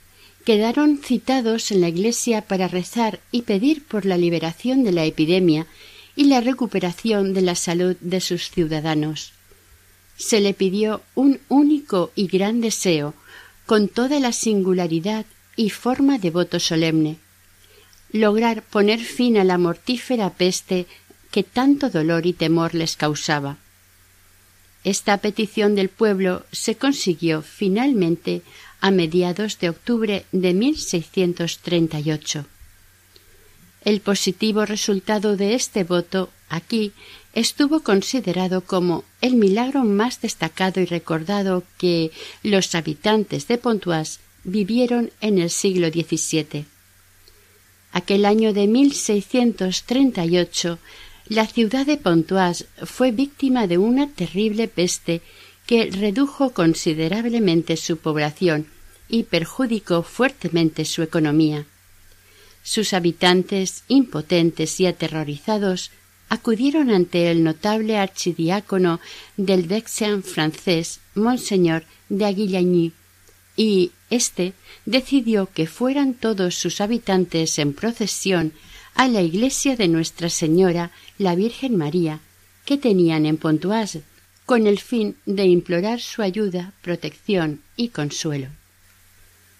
quedaron 0.44 0.98
citados 0.98 1.70
en 1.72 1.80
la 1.80 1.88
iglesia 1.88 2.42
para 2.42 2.68
rezar 2.68 3.20
y 3.32 3.42
pedir 3.42 3.84
por 3.84 4.04
la 4.04 4.16
liberación 4.16 4.84
de 4.84 4.92
la 4.92 5.04
epidemia 5.04 5.66
y 6.16 6.24
la 6.24 6.40
recuperación 6.40 7.34
de 7.34 7.42
la 7.42 7.54
salud 7.54 7.96
de 8.00 8.20
sus 8.20 8.50
ciudadanos 8.50 9.32
se 10.16 10.40
le 10.40 10.54
pidió 10.54 11.02
un 11.14 11.40
único 11.48 12.10
y 12.14 12.26
gran 12.26 12.60
deseo, 12.60 13.14
con 13.66 13.88
toda 13.88 14.20
la 14.20 14.32
singularidad 14.32 15.26
y 15.56 15.70
forma 15.70 16.18
de 16.18 16.30
voto 16.30 16.60
solemne 16.60 17.18
lograr 18.14 18.62
poner 18.62 19.00
fin 19.00 19.36
a 19.38 19.44
la 19.44 19.58
mortífera 19.58 20.30
peste 20.30 20.86
que 21.32 21.42
tanto 21.42 21.90
dolor 21.90 22.26
y 22.26 22.32
temor 22.32 22.72
les 22.72 22.94
causaba. 22.94 23.56
Esta 24.84 25.18
petición 25.18 25.74
del 25.74 25.88
pueblo 25.88 26.44
se 26.52 26.76
consiguió 26.76 27.42
finalmente 27.42 28.42
a 28.80 28.92
mediados 28.92 29.58
de 29.58 29.68
octubre 29.70 30.24
de 30.30 30.54
1638. 30.54 32.46
El 33.84 34.00
positivo 34.00 34.64
resultado 34.64 35.36
de 35.36 35.54
este 35.54 35.84
voto 35.84 36.30
aquí 36.48 36.92
estuvo 37.34 37.80
considerado 37.80 38.62
como 38.62 39.04
el 39.20 39.34
milagro 39.34 39.84
más 39.84 40.22
destacado 40.22 40.80
y 40.80 40.86
recordado 40.86 41.64
que 41.76 42.10
los 42.42 42.74
habitantes 42.74 43.46
de 43.46 43.58
Pontoise 43.58 44.20
vivieron 44.44 45.10
en 45.20 45.38
el 45.38 45.50
siglo 45.50 45.88
XVII. 45.88 46.64
Aquel 47.92 48.24
año 48.24 48.54
de 48.54 48.66
1638, 48.66 50.78
la 51.28 51.46
ciudad 51.46 51.84
de 51.84 51.98
Pontoise 51.98 52.64
fue 52.84 53.10
víctima 53.10 53.66
de 53.66 53.76
una 53.78 54.08
terrible 54.08 54.66
peste 54.66 55.20
que 55.66 55.90
redujo 55.90 56.50
considerablemente 56.50 57.76
su 57.76 57.98
población 57.98 58.66
y 59.08 59.24
perjudicó 59.24 60.02
fuertemente 60.02 60.86
su 60.86 61.02
economía. 61.02 61.66
Sus 62.64 62.94
habitantes, 62.94 63.84
impotentes 63.86 64.80
y 64.80 64.86
aterrorizados, 64.86 65.92
acudieron 66.28 66.90
ante 66.90 67.30
el 67.30 67.44
notable 67.44 67.98
archidiácono 67.98 69.00
del 69.36 69.62
Vexin 69.68 70.22
francés, 70.22 70.98
Monseñor 71.14 71.84
de 72.08 72.24
Aguillagny, 72.24 72.92
y 73.56 73.92
éste 74.10 74.54
decidió 74.86 75.48
que 75.54 75.66
fueran 75.66 76.14
todos 76.14 76.56
sus 76.56 76.80
habitantes 76.80 77.58
en 77.58 77.74
procesión 77.74 78.52
a 78.94 79.08
la 79.08 79.22
iglesia 79.22 79.76
de 79.76 79.86
Nuestra 79.86 80.30
Señora, 80.30 80.90
la 81.18 81.34
Virgen 81.34 81.76
María, 81.76 82.20
que 82.64 82.78
tenían 82.78 83.26
en 83.26 83.36
Pontoise, 83.36 84.02
con 84.46 84.66
el 84.66 84.80
fin 84.80 85.16
de 85.26 85.44
implorar 85.44 86.00
su 86.00 86.22
ayuda, 86.22 86.72
protección 86.82 87.60
y 87.76 87.88
consuelo. 87.88 88.48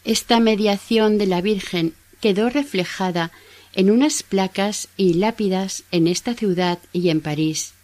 Esta 0.05 0.41
mediación 0.41 1.19
de 1.19 1.27
la 1.27 1.41
Virgen 1.41 1.95
quedó 2.25 2.49
reflejada 2.49 3.33
en 3.75 3.91
unas 3.91 4.23
placas 4.23 4.89
y 4.97 5.13
lápidas 5.13 5.83
en 5.91 6.09
esta 6.09 6.33
ciudad 6.33 6.79
y 6.91 7.11
en 7.11 7.21
París. 7.21 7.75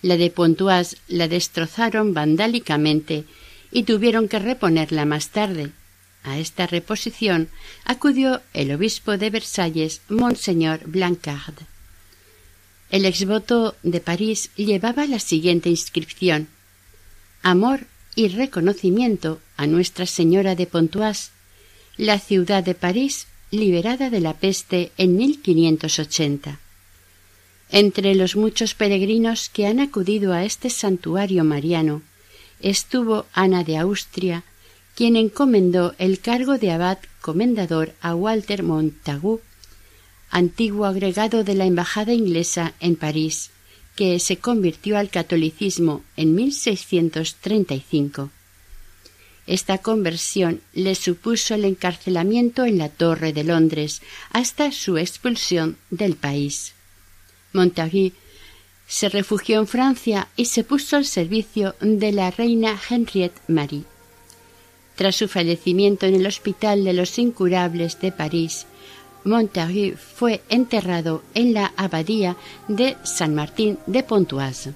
La 0.00 0.16
de 0.16 0.30
Pontoise 0.30 0.96
la 1.08 1.28
destrozaron 1.28 2.14
vandálicamente 2.14 3.26
y 3.70 3.82
tuvieron 3.82 4.28
que 4.28 4.38
reponerla 4.38 5.04
más 5.04 5.28
tarde. 5.28 5.72
A 6.22 6.38
esta 6.38 6.66
reposición 6.66 7.50
acudió 7.84 8.40
el 8.54 8.72
obispo 8.72 9.18
de 9.18 9.28
Versalles, 9.28 10.00
Monseñor 10.08 10.80
Blancard. 10.86 11.56
El 12.88 13.04
exvoto 13.04 13.76
de 13.82 14.00
París 14.00 14.48
llevaba 14.56 15.04
la 15.04 15.18
siguiente 15.18 15.68
inscripción 15.68 16.48
Amor 17.42 17.80
y 18.14 18.28
reconocimiento 18.28 19.38
a 19.58 19.66
Nuestra 19.66 20.06
Señora 20.06 20.54
de 20.54 20.66
Pontoise, 20.66 21.28
la 21.98 22.18
ciudad 22.18 22.64
de 22.64 22.74
París 22.74 23.26
liberada 23.52 24.10
de 24.10 24.20
la 24.20 24.32
peste 24.32 24.90
en 24.96 25.14
1580. 25.16 26.58
Entre 27.70 28.14
los 28.14 28.34
muchos 28.34 28.74
peregrinos 28.74 29.50
que 29.50 29.66
han 29.66 29.78
acudido 29.78 30.32
a 30.32 30.44
este 30.44 30.70
santuario 30.70 31.44
mariano 31.44 32.02
estuvo 32.60 33.26
Ana 33.34 33.62
de 33.62 33.76
Austria, 33.76 34.44
quien 34.94 35.16
encomendó 35.16 35.94
el 35.98 36.18
cargo 36.20 36.56
de 36.56 36.70
abad 36.70 36.98
comendador 37.20 37.94
a 38.00 38.14
Walter 38.14 38.62
Montagu, 38.62 39.40
antiguo 40.30 40.86
agregado 40.86 41.44
de 41.44 41.54
la 41.54 41.66
embajada 41.66 42.14
inglesa 42.14 42.72
en 42.80 42.96
París, 42.96 43.50
que 43.96 44.18
se 44.18 44.38
convirtió 44.38 44.96
al 44.96 45.10
catolicismo 45.10 46.02
en 46.16 46.34
1635. 46.34 48.30
Esta 49.46 49.78
conversión 49.78 50.60
le 50.72 50.94
supuso 50.94 51.54
el 51.54 51.64
encarcelamiento 51.64 52.64
en 52.64 52.78
la 52.78 52.88
Torre 52.88 53.32
de 53.32 53.44
Londres 53.44 54.00
hasta 54.30 54.70
su 54.70 54.98
expulsión 54.98 55.76
del 55.90 56.14
país. 56.14 56.74
Montagu 57.52 58.12
se 58.86 59.08
refugió 59.08 59.58
en 59.58 59.66
Francia 59.66 60.28
y 60.36 60.44
se 60.46 60.64
puso 60.64 60.96
al 60.96 61.06
servicio 61.06 61.74
de 61.80 62.12
la 62.12 62.30
reina 62.30 62.78
Henriette 62.88 63.40
Marie. 63.48 63.84
Tras 64.96 65.16
su 65.16 65.28
fallecimiento 65.28 66.06
en 66.06 66.14
el 66.14 66.26
Hospital 66.26 66.84
de 66.84 66.92
los 66.92 67.18
Incurables 67.18 67.98
de 68.00 68.12
París, 68.12 68.66
Montagu 69.24 69.96
fue 69.96 70.42
enterrado 70.48 71.22
en 71.34 71.54
la 71.54 71.72
abadía 71.76 72.36
de 72.68 72.96
San 73.02 73.34
Martín 73.34 73.78
de 73.86 74.02
Pontoise. 74.02 74.74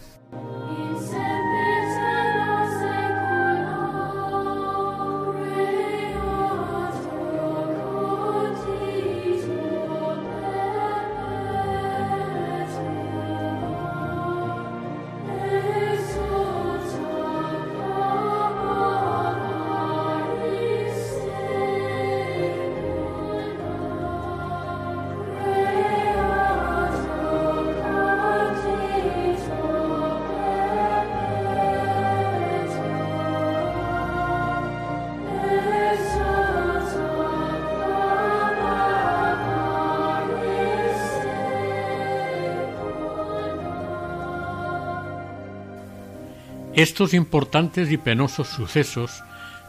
Estos 46.76 47.14
importantes 47.14 47.90
y 47.90 47.96
penosos 47.96 48.48
sucesos 48.48 49.22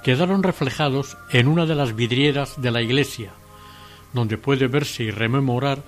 quedaron 0.04 0.44
reflejados 0.44 1.18
en 1.32 1.48
una 1.48 1.66
de 1.66 1.74
las 1.74 1.96
vidrieras 1.96 2.62
de 2.62 2.70
la 2.70 2.82
iglesia, 2.82 3.32
donde 4.12 4.38
puede 4.38 4.68
verse 4.68 5.04
y 5.06 5.12
rememorar 5.12 5.84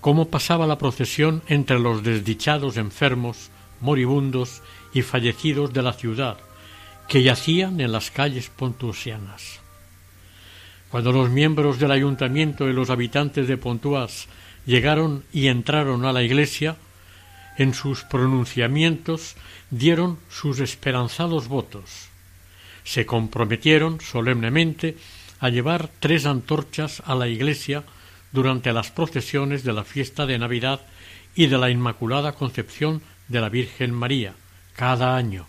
cómo 0.00 0.28
pasaba 0.28 0.66
la 0.66 0.76
procesión 0.76 1.40
entre 1.46 1.78
los 1.78 2.02
desdichados 2.02 2.78
enfermos, 2.78 3.50
moribundos 3.80 4.60
y 4.92 5.02
fallecidos 5.02 5.72
de 5.72 5.82
la 5.82 5.92
ciudad, 5.92 6.36
que 7.06 7.22
yacían 7.22 7.80
en 7.80 7.92
las 7.92 8.10
calles 8.10 8.50
pontusianas. 8.50 9.60
Cuando 10.90 11.12
los 11.12 11.30
miembros 11.30 11.78
del 11.78 11.92
ayuntamiento 11.92 12.68
y 12.68 12.72
los 12.72 12.90
habitantes 12.90 13.46
de 13.46 13.56
Pontoise 13.56 14.26
llegaron 14.66 15.22
y 15.32 15.46
entraron 15.46 16.04
a 16.04 16.12
la 16.12 16.24
iglesia, 16.24 16.74
en 17.58 17.74
sus 17.74 18.04
pronunciamientos 18.04 19.36
dieron 19.70 20.18
sus 20.28 20.60
esperanzados 20.60 21.48
votos. 21.48 22.08
Se 22.84 23.06
comprometieron 23.06 24.00
solemnemente 24.00 24.96
a 25.40 25.48
llevar 25.48 25.90
tres 26.00 26.26
antorchas 26.26 27.02
a 27.04 27.14
la 27.14 27.28
iglesia 27.28 27.84
durante 28.32 28.72
las 28.72 28.90
procesiones 28.90 29.64
de 29.64 29.72
la 29.72 29.84
fiesta 29.84 30.26
de 30.26 30.38
Navidad 30.38 30.80
y 31.34 31.46
de 31.46 31.58
la 31.58 31.70
Inmaculada 31.70 32.32
Concepción 32.32 33.02
de 33.28 33.40
la 33.40 33.48
Virgen 33.48 33.92
María 33.92 34.34
cada 34.74 35.16
año, 35.16 35.46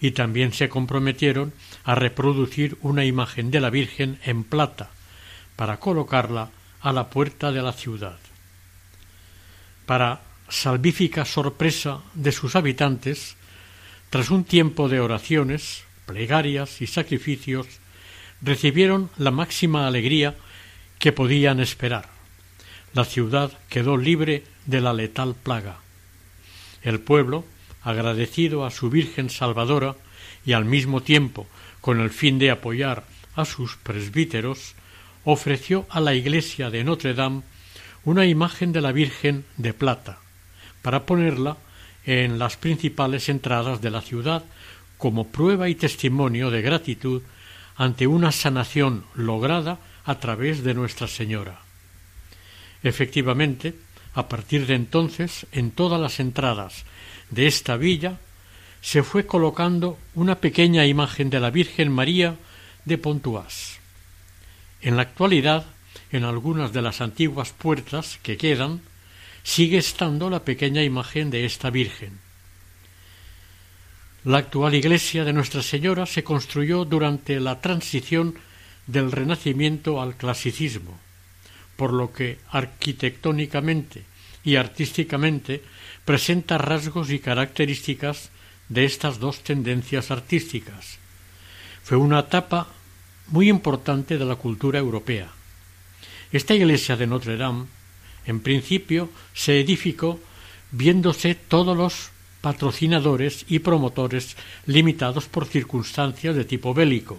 y 0.00 0.12
también 0.12 0.52
se 0.52 0.68
comprometieron 0.68 1.52
a 1.84 1.94
reproducir 1.94 2.76
una 2.82 3.04
imagen 3.04 3.50
de 3.50 3.60
la 3.60 3.70
Virgen 3.70 4.18
en 4.24 4.44
plata 4.44 4.90
para 5.56 5.78
colocarla 5.78 6.50
a 6.80 6.92
la 6.92 7.10
puerta 7.10 7.52
de 7.52 7.62
la 7.62 7.72
ciudad. 7.72 8.18
Para 9.86 10.20
salvífica 10.50 11.24
sorpresa 11.24 12.00
de 12.14 12.32
sus 12.32 12.56
habitantes, 12.56 13.36
tras 14.10 14.30
un 14.30 14.44
tiempo 14.44 14.88
de 14.88 15.00
oraciones, 15.00 15.84
plegarias 16.06 16.82
y 16.82 16.86
sacrificios, 16.86 17.66
recibieron 18.42 19.10
la 19.16 19.30
máxima 19.30 19.86
alegría 19.86 20.34
que 20.98 21.12
podían 21.12 21.60
esperar. 21.60 22.08
La 22.92 23.04
ciudad 23.04 23.52
quedó 23.68 23.96
libre 23.96 24.44
de 24.66 24.80
la 24.80 24.92
letal 24.92 25.34
plaga. 25.34 25.78
El 26.82 26.98
pueblo, 26.98 27.44
agradecido 27.82 28.66
a 28.66 28.70
su 28.70 28.90
Virgen 28.90 29.30
Salvadora 29.30 29.94
y 30.44 30.52
al 30.52 30.64
mismo 30.64 31.02
tiempo 31.02 31.46
con 31.80 32.00
el 32.00 32.10
fin 32.10 32.38
de 32.38 32.50
apoyar 32.50 33.04
a 33.36 33.44
sus 33.44 33.76
presbíteros, 33.76 34.74
ofreció 35.24 35.86
a 35.90 36.00
la 36.00 36.14
iglesia 36.14 36.70
de 36.70 36.82
Notre 36.82 37.14
Dame 37.14 37.42
una 38.04 38.26
imagen 38.26 38.72
de 38.72 38.80
la 38.80 38.92
Virgen 38.92 39.44
de 39.56 39.74
plata, 39.74 40.18
para 40.82 41.06
ponerla 41.06 41.56
en 42.04 42.38
las 42.38 42.56
principales 42.56 43.28
entradas 43.28 43.80
de 43.80 43.90
la 43.90 44.00
ciudad 44.00 44.44
como 44.98 45.28
prueba 45.28 45.68
y 45.68 45.74
testimonio 45.74 46.50
de 46.50 46.62
gratitud 46.62 47.22
ante 47.76 48.06
una 48.06 48.32
sanación 48.32 49.04
lograda 49.14 49.78
a 50.04 50.18
través 50.18 50.62
de 50.62 50.74
Nuestra 50.74 51.08
Señora. 51.08 51.60
Efectivamente, 52.82 53.74
a 54.14 54.28
partir 54.28 54.66
de 54.66 54.74
entonces, 54.74 55.46
en 55.52 55.70
todas 55.70 56.00
las 56.00 56.20
entradas 56.20 56.84
de 57.30 57.46
esta 57.46 57.76
villa 57.76 58.18
se 58.80 59.02
fue 59.02 59.26
colocando 59.26 59.98
una 60.14 60.36
pequeña 60.36 60.86
imagen 60.86 61.30
de 61.30 61.40
la 61.40 61.50
Virgen 61.50 61.92
María 61.92 62.36
de 62.84 62.98
Pontoise. 62.98 63.78
En 64.80 64.96
la 64.96 65.02
actualidad, 65.02 65.66
en 66.10 66.24
algunas 66.24 66.72
de 66.72 66.82
las 66.82 67.00
antiguas 67.00 67.52
puertas 67.52 68.18
que 68.22 68.36
quedan, 68.36 68.80
sigue 69.42 69.78
estando 69.78 70.30
la 70.30 70.44
pequeña 70.44 70.82
imagen 70.82 71.30
de 71.30 71.44
esta 71.44 71.70
Virgen. 71.70 72.18
La 74.24 74.38
actual 74.38 74.74
iglesia 74.74 75.24
de 75.24 75.32
Nuestra 75.32 75.62
Señora 75.62 76.04
se 76.04 76.22
construyó 76.22 76.84
durante 76.84 77.40
la 77.40 77.60
transición 77.60 78.34
del 78.86 79.12
Renacimiento 79.12 80.02
al 80.02 80.16
clasicismo, 80.16 80.98
por 81.76 81.92
lo 81.92 82.12
que 82.12 82.38
arquitectónicamente 82.50 84.04
y 84.44 84.56
artísticamente 84.56 85.62
presenta 86.04 86.58
rasgos 86.58 87.10
y 87.10 87.18
características 87.18 88.30
de 88.68 88.84
estas 88.84 89.18
dos 89.18 89.40
tendencias 89.40 90.10
artísticas. 90.10 90.98
Fue 91.82 91.96
una 91.96 92.20
etapa 92.20 92.68
muy 93.28 93.48
importante 93.48 94.18
de 94.18 94.24
la 94.24 94.36
cultura 94.36 94.78
europea. 94.78 95.28
Esta 96.32 96.54
iglesia 96.54 96.96
de 96.96 97.06
Notre 97.06 97.36
Dame, 97.36 97.66
en 98.30 98.40
principio, 98.40 99.10
se 99.34 99.60
edificó 99.60 100.18
viéndose 100.70 101.34
todos 101.34 101.76
los 101.76 102.10
patrocinadores 102.40 103.44
y 103.48 103.58
promotores 103.58 104.36
limitados 104.66 105.26
por 105.26 105.46
circunstancias 105.46 106.34
de 106.34 106.44
tipo 106.44 106.72
bélico. 106.72 107.18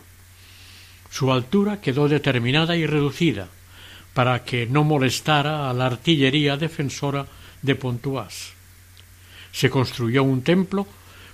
Su 1.11 1.31
altura 1.31 1.81
quedó 1.81 2.07
determinada 2.07 2.75
y 2.75 2.85
reducida 2.85 3.49
para 4.13 4.43
que 4.43 4.65
no 4.65 4.83
molestara 4.83 5.69
a 5.69 5.73
la 5.73 5.85
artillería 5.85 6.57
defensora 6.57 7.27
de 7.61 7.75
Pontoise. 7.75 8.53
Se 9.51 9.69
construyó 9.69 10.23
un 10.23 10.41
templo 10.41 10.87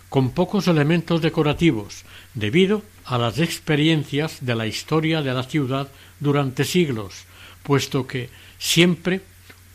con 0.10 0.32
pocos 0.32 0.68
elementos 0.68 1.22
decorativos, 1.22 2.04
debido 2.34 2.82
a 3.06 3.18
las 3.18 3.40
experiencias 3.40 4.40
de 4.42 4.56
la 4.56 4.66
historia 4.66 5.22
de 5.22 5.34
la 5.34 5.44
ciudad 5.44 5.90
durante 6.20 6.64
siglos, 6.64 7.26
puesto 7.64 8.08
que 8.08 8.30
siempre 8.58 9.22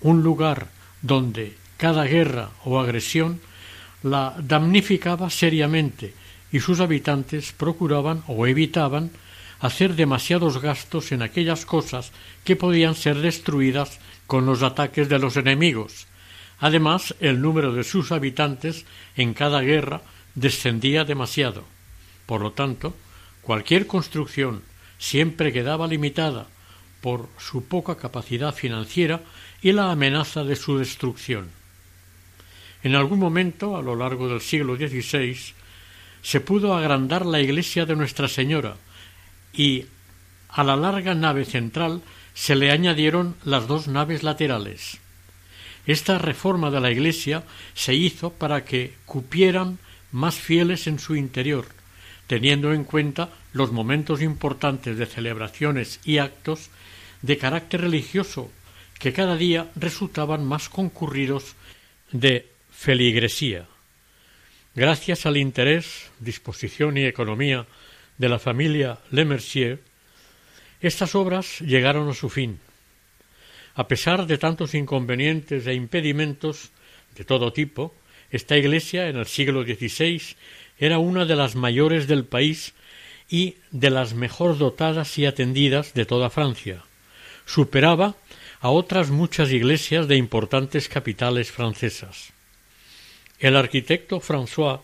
un 0.02 0.22
lugar 0.22 0.68
donde 1.00 1.56
cada 1.76 2.04
guerra 2.04 2.50
o 2.64 2.78
agresión 2.78 3.40
la 4.02 4.34
damnificaba 4.38 5.30
seriamente 5.30 6.14
y 6.50 6.60
sus 6.60 6.80
habitantes 6.80 7.52
procuraban 7.52 8.22
o 8.26 8.46
evitaban 8.46 9.10
hacer 9.60 9.94
demasiados 9.94 10.60
gastos 10.60 11.12
en 11.12 11.22
aquellas 11.22 11.64
cosas 11.64 12.12
que 12.44 12.56
podían 12.56 12.94
ser 12.94 13.18
destruidas 13.18 14.00
con 14.26 14.44
los 14.44 14.62
ataques 14.62 15.08
de 15.08 15.18
los 15.18 15.36
enemigos. 15.36 16.06
Además, 16.58 17.14
el 17.20 17.40
número 17.40 17.72
de 17.72 17.84
sus 17.84 18.12
habitantes 18.12 18.84
en 19.16 19.34
cada 19.34 19.60
guerra 19.60 20.02
descendía 20.34 21.04
demasiado. 21.04 21.64
Por 22.26 22.40
lo 22.40 22.52
tanto, 22.52 22.94
cualquier 23.40 23.86
construcción 23.86 24.62
siempre 24.98 25.52
quedaba 25.52 25.86
limitada 25.86 26.46
por 27.00 27.28
su 27.38 27.64
poca 27.64 27.96
capacidad 27.96 28.54
financiera 28.54 29.20
y 29.62 29.72
la 29.72 29.90
amenaza 29.90 30.44
de 30.44 30.56
su 30.56 30.78
destrucción. 30.78 31.48
En 32.82 32.96
algún 32.96 33.20
momento, 33.20 33.76
a 33.76 33.82
lo 33.82 33.94
largo 33.94 34.28
del 34.28 34.40
siglo 34.40 34.76
XVI, 34.76 35.38
se 36.22 36.40
pudo 36.40 36.74
agrandar 36.74 37.24
la 37.24 37.40
iglesia 37.40 37.86
de 37.86 37.94
Nuestra 37.94 38.28
Señora 38.28 38.76
y 39.52 39.86
a 40.48 40.64
la 40.64 40.76
larga 40.76 41.14
nave 41.14 41.44
central 41.44 42.02
se 42.34 42.56
le 42.56 42.70
añadieron 42.70 43.36
las 43.44 43.68
dos 43.68 43.88
naves 43.88 44.22
laterales. 44.22 44.98
Esta 45.86 46.18
reforma 46.18 46.70
de 46.70 46.80
la 46.80 46.90
iglesia 46.90 47.44
se 47.74 47.94
hizo 47.94 48.32
para 48.32 48.64
que 48.64 48.94
cupieran 49.04 49.78
más 50.10 50.36
fieles 50.36 50.86
en 50.86 50.98
su 50.98 51.16
interior, 51.16 51.66
teniendo 52.26 52.72
en 52.72 52.84
cuenta 52.84 53.30
los 53.52 53.72
momentos 53.72 54.22
importantes 54.22 54.96
de 54.96 55.06
celebraciones 55.06 56.00
y 56.04 56.18
actos 56.18 56.70
de 57.22 57.38
carácter 57.38 57.82
religioso 57.82 58.50
que 58.98 59.12
cada 59.12 59.36
día 59.36 59.70
resultaban 59.74 60.44
más 60.44 60.68
concurridos 60.68 61.56
de 62.12 62.48
feligresía. 62.70 63.66
Gracias 64.74 65.26
al 65.26 65.36
interés, 65.36 66.10
disposición 66.20 66.96
y 66.96 67.04
economía 67.04 67.66
de 68.18 68.28
la 68.28 68.38
familia 68.38 68.98
Le 69.10 69.24
Mercier, 69.24 69.80
estas 70.80 71.14
obras 71.14 71.60
llegaron 71.60 72.08
a 72.08 72.14
su 72.14 72.28
fin. 72.28 72.58
A 73.74 73.88
pesar 73.88 74.26
de 74.26 74.38
tantos 74.38 74.74
inconvenientes 74.74 75.66
e 75.66 75.74
impedimentos 75.74 76.70
de 77.16 77.24
todo 77.24 77.52
tipo, 77.52 77.94
esta 78.30 78.56
iglesia 78.56 79.08
en 79.08 79.16
el 79.16 79.26
siglo 79.26 79.62
XVI 79.62 80.20
era 80.78 80.98
una 80.98 81.24
de 81.24 81.36
las 81.36 81.54
mayores 81.54 82.08
del 82.08 82.24
país 82.24 82.74
y 83.28 83.56
de 83.70 83.90
las 83.90 84.14
mejor 84.14 84.58
dotadas 84.58 85.18
y 85.18 85.26
atendidas 85.26 85.94
de 85.94 86.04
toda 86.04 86.30
Francia. 86.30 86.82
Superaba 87.46 88.14
a 88.62 88.70
otras 88.70 89.10
muchas 89.10 89.50
iglesias 89.50 90.06
de 90.06 90.16
importantes 90.16 90.88
capitales 90.88 91.50
francesas. 91.50 92.32
El 93.40 93.56
arquitecto 93.56 94.20
François 94.20 94.82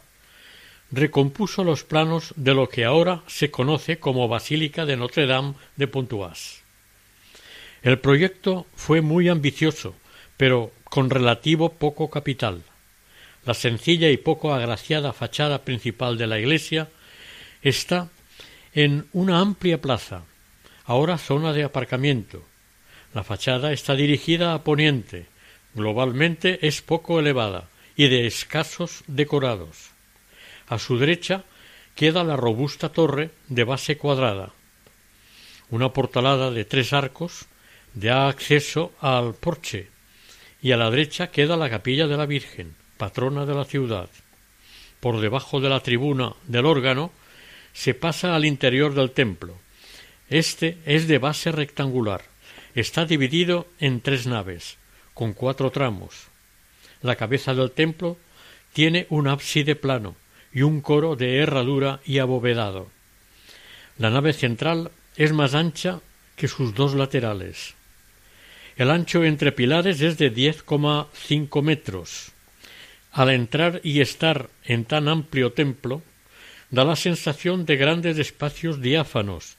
recompuso 0.90 1.62
los 1.62 1.84
planos 1.84 2.34
de 2.34 2.54
lo 2.54 2.68
que 2.68 2.84
ahora 2.84 3.22
se 3.28 3.52
conoce 3.52 4.00
como 4.00 4.26
Basílica 4.26 4.84
de 4.84 4.96
Notre 4.96 5.26
Dame 5.26 5.54
de 5.76 5.86
Pontoise. 5.86 6.62
El 7.82 8.00
proyecto 8.00 8.66
fue 8.74 9.00
muy 9.00 9.28
ambicioso, 9.28 9.94
pero 10.36 10.72
con 10.82 11.08
relativo 11.08 11.68
poco 11.74 12.10
capital. 12.10 12.64
La 13.46 13.54
sencilla 13.54 14.10
y 14.10 14.16
poco 14.16 14.52
agraciada 14.52 15.12
fachada 15.12 15.62
principal 15.62 16.18
de 16.18 16.26
la 16.26 16.40
iglesia 16.40 16.88
está 17.62 18.08
en 18.74 19.06
una 19.12 19.38
amplia 19.38 19.80
plaza, 19.80 20.24
ahora 20.84 21.16
zona 21.16 21.52
de 21.52 21.62
aparcamiento. 21.62 22.47
La 23.14 23.24
fachada 23.24 23.72
está 23.72 23.94
dirigida 23.94 24.54
a 24.54 24.64
poniente, 24.64 25.26
globalmente 25.74 26.66
es 26.66 26.82
poco 26.82 27.18
elevada 27.18 27.68
y 27.96 28.08
de 28.08 28.26
escasos 28.26 29.02
decorados. 29.06 29.90
A 30.68 30.78
su 30.78 30.98
derecha 30.98 31.44
queda 31.94 32.22
la 32.22 32.36
robusta 32.36 32.90
torre 32.90 33.30
de 33.48 33.64
base 33.64 33.96
cuadrada. 33.96 34.52
Una 35.70 35.92
portalada 35.92 36.50
de 36.50 36.64
tres 36.64 36.92
arcos 36.92 37.46
da 37.94 38.28
acceso 38.28 38.92
al 39.00 39.34
porche 39.34 39.88
y 40.62 40.72
a 40.72 40.76
la 40.76 40.90
derecha 40.90 41.30
queda 41.30 41.56
la 41.56 41.70
capilla 41.70 42.06
de 42.06 42.16
la 42.16 42.26
Virgen, 42.26 42.74
patrona 42.96 43.46
de 43.46 43.54
la 43.54 43.64
ciudad. 43.64 44.08
Por 45.00 45.20
debajo 45.20 45.60
de 45.60 45.68
la 45.68 45.80
tribuna 45.80 46.34
del 46.46 46.66
órgano 46.66 47.10
se 47.72 47.94
pasa 47.94 48.34
al 48.34 48.44
interior 48.44 48.94
del 48.94 49.12
templo. 49.12 49.56
Este 50.28 50.78
es 50.84 51.08
de 51.08 51.18
base 51.18 51.52
rectangular. 51.52 52.22
Está 52.78 53.06
dividido 53.06 53.66
en 53.80 54.00
tres 54.00 54.28
naves, 54.28 54.78
con 55.12 55.32
cuatro 55.32 55.72
tramos. 55.72 56.28
La 57.02 57.16
cabeza 57.16 57.52
del 57.52 57.72
templo 57.72 58.18
tiene 58.72 59.08
un 59.10 59.26
ábside 59.26 59.74
plano 59.74 60.14
y 60.52 60.62
un 60.62 60.80
coro 60.80 61.16
de 61.16 61.38
herradura 61.38 61.98
y 62.04 62.20
abovedado. 62.20 62.88
La 63.98 64.10
nave 64.10 64.32
central 64.32 64.92
es 65.16 65.32
más 65.32 65.56
ancha 65.56 65.98
que 66.36 66.46
sus 66.46 66.72
dos 66.72 66.94
laterales. 66.94 67.74
El 68.76 68.92
ancho 68.92 69.24
entre 69.24 69.50
pilares 69.50 70.00
es 70.00 70.16
de 70.16 70.32
10,5 70.32 71.62
metros. 71.62 72.30
Al 73.10 73.30
entrar 73.30 73.80
y 73.82 74.02
estar 74.02 74.50
en 74.62 74.84
tan 74.84 75.08
amplio 75.08 75.52
templo, 75.52 76.00
da 76.70 76.84
la 76.84 76.94
sensación 76.94 77.66
de 77.66 77.76
grandes 77.76 78.18
espacios 78.18 78.80
diáfanos, 78.80 79.56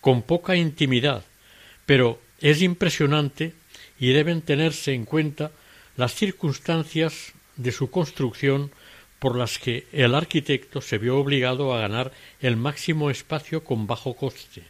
con 0.00 0.22
poca 0.22 0.56
intimidad, 0.56 1.22
pero 1.86 2.18
es 2.40 2.62
impresionante 2.62 3.54
y 3.98 4.12
deben 4.12 4.42
tenerse 4.42 4.94
en 4.94 5.04
cuenta 5.04 5.50
las 5.96 6.14
circunstancias 6.14 7.32
de 7.56 7.72
su 7.72 7.90
construcción 7.90 8.70
por 9.18 9.36
las 9.36 9.58
que 9.58 9.86
el 9.92 10.14
arquitecto 10.14 10.80
se 10.80 10.98
vio 10.98 11.18
obligado 11.18 11.74
a 11.74 11.80
ganar 11.80 12.12
el 12.40 12.56
máximo 12.56 13.10
espacio 13.10 13.64
con 13.64 13.86
bajo 13.86 14.14
coste. 14.14 14.62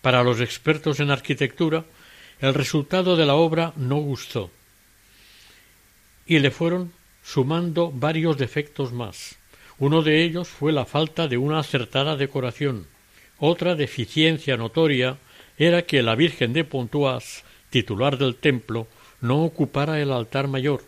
Para 0.00 0.22
los 0.22 0.40
expertos 0.40 0.98
en 1.00 1.10
arquitectura, 1.10 1.84
el 2.40 2.54
resultado 2.54 3.16
de 3.16 3.26
la 3.26 3.34
obra 3.34 3.72
no 3.76 3.96
gustó 3.96 4.50
y 6.26 6.38
le 6.38 6.50
fueron 6.50 6.92
sumando 7.22 7.90
varios 7.92 8.38
defectos 8.38 8.92
más. 8.92 9.36
Uno 9.78 10.02
de 10.02 10.24
ellos 10.24 10.48
fue 10.48 10.72
la 10.72 10.86
falta 10.86 11.28
de 11.28 11.36
una 11.36 11.58
acertada 11.58 12.16
decoración. 12.16 12.86
Otra 13.38 13.74
deficiencia 13.74 14.56
notoria 14.56 15.18
era 15.66 15.82
que 15.82 16.02
la 16.02 16.16
Virgen 16.16 16.52
de 16.52 16.64
Pontoise, 16.64 17.44
titular 17.70 18.18
del 18.18 18.34
templo, 18.34 18.88
no 19.20 19.44
ocupara 19.44 20.00
el 20.00 20.10
altar 20.10 20.48
mayor, 20.48 20.82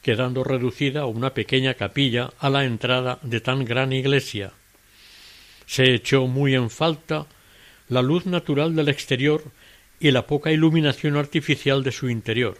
quedando 0.00 0.44
reducida 0.44 1.02
a 1.02 1.06
una 1.06 1.34
pequeña 1.34 1.74
capilla 1.74 2.32
a 2.38 2.48
la 2.48 2.64
entrada 2.64 3.18
de 3.20 3.42
tan 3.42 3.66
gran 3.66 3.92
iglesia. 3.92 4.52
Se 5.66 5.92
echó 5.92 6.26
muy 6.26 6.54
en 6.54 6.70
falta 6.70 7.26
la 7.90 8.00
luz 8.00 8.24
natural 8.24 8.74
del 8.74 8.88
exterior 8.88 9.44
y 10.00 10.10
la 10.10 10.26
poca 10.26 10.52
iluminación 10.52 11.16
artificial 11.16 11.82
de 11.82 11.92
su 11.92 12.08
interior. 12.08 12.56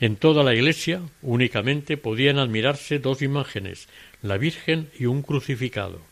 En 0.00 0.16
toda 0.16 0.44
la 0.44 0.54
iglesia 0.54 1.00
únicamente 1.22 1.96
podían 1.96 2.38
admirarse 2.38 2.98
dos 2.98 3.22
imágenes, 3.22 3.88
la 4.20 4.36
Virgen 4.36 4.90
y 4.98 5.06
un 5.06 5.22
crucificado. 5.22 6.11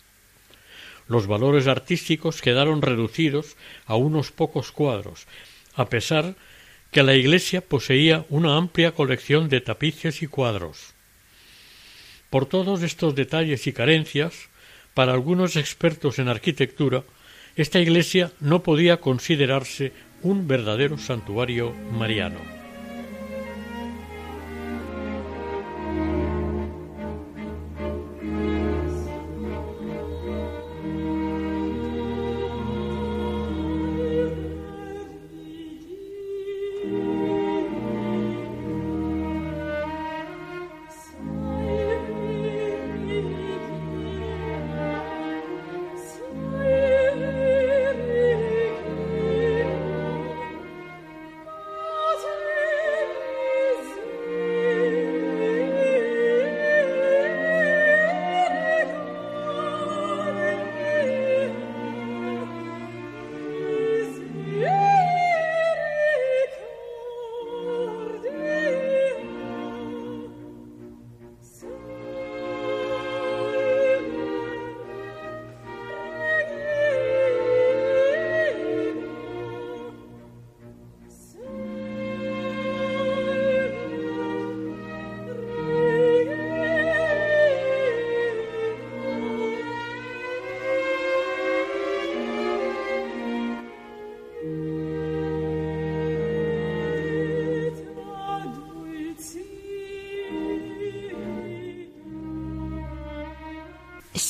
Los 1.11 1.27
valores 1.27 1.67
artísticos 1.67 2.41
quedaron 2.41 2.83
reducidos 2.83 3.57
a 3.85 3.97
unos 3.97 4.31
pocos 4.31 4.71
cuadros, 4.71 5.27
a 5.75 5.89
pesar 5.89 6.37
que 6.93 7.03
la 7.03 7.17
iglesia 7.17 7.63
poseía 7.63 8.25
una 8.29 8.57
amplia 8.57 8.93
colección 8.93 9.49
de 9.49 9.61
tapices 9.61 10.23
y 10.23 10.29
cuadros. 10.29 10.95
Por 12.31 12.47
todos 12.47 12.85
estos 12.85 13.17
detalles 13.17 13.67
y 13.67 13.73
carencias, 13.73 14.51
para 14.95 15.13
algunos 15.13 15.57
expertos 15.57 16.21
en 16.21 16.29
arquitectura, 16.29 17.03
esta 17.57 17.81
iglesia 17.81 18.31
no 18.39 18.63
podía 18.63 18.99
considerarse 18.99 19.93
un 20.23 20.47
verdadero 20.47 20.97
santuario 20.97 21.75
mariano. 21.91 22.60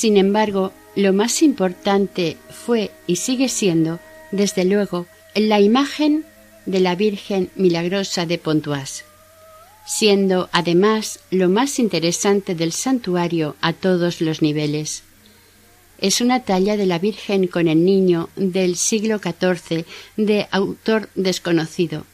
Sin 0.00 0.16
embargo, 0.16 0.72
lo 0.96 1.12
más 1.12 1.42
importante 1.42 2.38
fue 2.48 2.90
y 3.06 3.16
sigue 3.16 3.50
siendo, 3.50 4.00
desde 4.30 4.64
luego, 4.64 5.06
la 5.34 5.60
imagen 5.60 6.24
de 6.64 6.80
la 6.80 6.94
Virgen 6.94 7.50
Milagrosa 7.54 8.24
de 8.24 8.38
Pontoise, 8.38 9.04
siendo 9.86 10.48
además 10.52 11.20
lo 11.30 11.50
más 11.50 11.78
interesante 11.78 12.54
del 12.54 12.72
santuario 12.72 13.56
a 13.60 13.74
todos 13.74 14.22
los 14.22 14.40
niveles. 14.40 15.02
Es 15.98 16.22
una 16.22 16.44
talla 16.44 16.78
de 16.78 16.86
la 16.86 16.98
Virgen 16.98 17.46
con 17.46 17.68
el 17.68 17.84
Niño 17.84 18.30
del 18.36 18.76
siglo 18.76 19.18
XIV 19.18 19.84
de 20.16 20.48
autor 20.50 21.10
desconocido. 21.14 22.06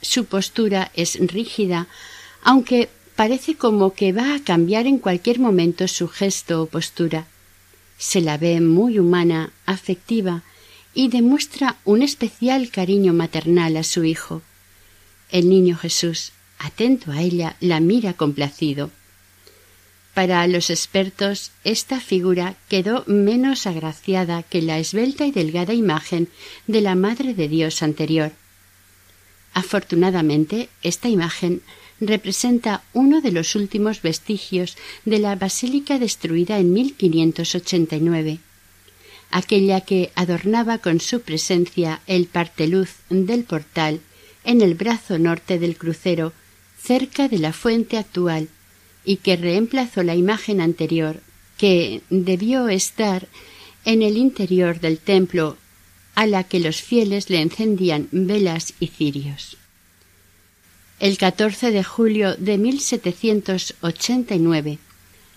Su 0.00 0.24
postura 0.24 0.90
es 0.94 1.18
rígida, 1.20 1.86
aunque 2.42 2.88
parece 3.16 3.56
como 3.56 3.94
que 3.94 4.12
va 4.12 4.34
a 4.34 4.40
cambiar 4.40 4.86
en 4.86 4.98
cualquier 4.98 5.40
momento 5.40 5.88
su 5.88 6.06
gesto 6.06 6.62
o 6.62 6.66
postura. 6.66 7.26
Se 7.98 8.20
la 8.20 8.36
ve 8.36 8.60
muy 8.60 8.98
humana, 8.98 9.52
afectiva, 9.64 10.42
y 10.94 11.08
demuestra 11.08 11.76
un 11.84 12.02
especial 12.02 12.70
cariño 12.70 13.12
maternal 13.12 13.76
a 13.76 13.82
su 13.82 14.04
hijo. 14.04 14.42
El 15.30 15.48
niño 15.48 15.76
Jesús, 15.76 16.32
atento 16.58 17.10
a 17.10 17.20
ella, 17.20 17.56
la 17.60 17.80
mira 17.80 18.12
complacido. 18.12 18.90
Para 20.14 20.46
los 20.46 20.70
expertos, 20.70 21.52
esta 21.64 22.00
figura 22.00 22.56
quedó 22.68 23.04
menos 23.06 23.66
agraciada 23.66 24.42
que 24.42 24.62
la 24.62 24.78
esbelta 24.78 25.26
y 25.26 25.32
delgada 25.32 25.74
imagen 25.74 26.28
de 26.66 26.80
la 26.80 26.94
Madre 26.94 27.34
de 27.34 27.48
Dios 27.48 27.82
anterior. 27.82 28.32
Afortunadamente, 29.52 30.70
esta 30.82 31.08
imagen 31.08 31.60
representa 32.00 32.82
uno 32.92 33.20
de 33.20 33.32
los 33.32 33.54
últimos 33.54 34.02
vestigios 34.02 34.76
de 35.04 35.18
la 35.18 35.34
basílica 35.36 35.98
destruida 35.98 36.58
en 36.58 36.72
1589, 36.72 38.38
aquella 39.30 39.80
que 39.80 40.10
adornaba 40.14 40.78
con 40.78 41.00
su 41.00 41.20
presencia 41.20 42.00
el 42.06 42.26
parteluz 42.26 42.90
del 43.08 43.44
portal 43.44 44.00
en 44.44 44.60
el 44.60 44.74
brazo 44.74 45.18
norte 45.18 45.58
del 45.58 45.76
crucero, 45.76 46.32
cerca 46.80 47.28
de 47.28 47.38
la 47.38 47.52
fuente 47.52 47.98
actual, 47.98 48.48
y 49.04 49.16
que 49.16 49.36
reemplazó 49.36 50.02
la 50.02 50.14
imagen 50.14 50.60
anterior, 50.60 51.20
que 51.56 52.02
debió 52.10 52.68
estar 52.68 53.28
en 53.84 54.02
el 54.02 54.16
interior 54.16 54.80
del 54.80 54.98
templo, 54.98 55.56
a 56.14 56.26
la 56.26 56.44
que 56.44 56.60
los 56.60 56.82
fieles 56.82 57.30
le 57.30 57.40
encendían 57.40 58.08
velas 58.10 58.74
y 58.80 58.88
cirios. 58.88 59.56
El 60.98 61.18
14 61.18 61.72
de 61.72 61.84
julio 61.84 62.36
de 62.36 62.56
1789, 62.56 64.78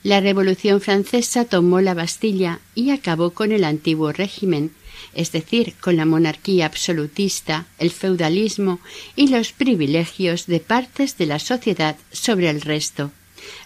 la 0.03 0.22
Revolución 0.22 0.80
francesa 0.80 1.43
tomó 1.43 1.82
la 1.82 1.93
Bastilla 1.93 2.62
y 2.76 2.91
acabó 2.91 3.32
con 3.32 3.51
el 3.51 3.66
antiguo 3.66 4.14
régimen, 4.14 4.72
es 5.14 5.34
decir, 5.34 5.74
con 5.82 5.97
la 5.97 6.05
monarquía 6.05 6.66
absolutista, 6.66 7.66
el 7.78 7.91
feudalismo 7.91 8.80
y 9.18 9.28
los 9.28 9.51
privilegios 9.51 10.45
de 10.45 10.62
partes 10.62 11.18
de 11.18 11.26
la 11.26 11.39
sociedad 11.39 11.97
sobre 12.14 12.49
el 12.49 12.62
resto, 12.62 13.12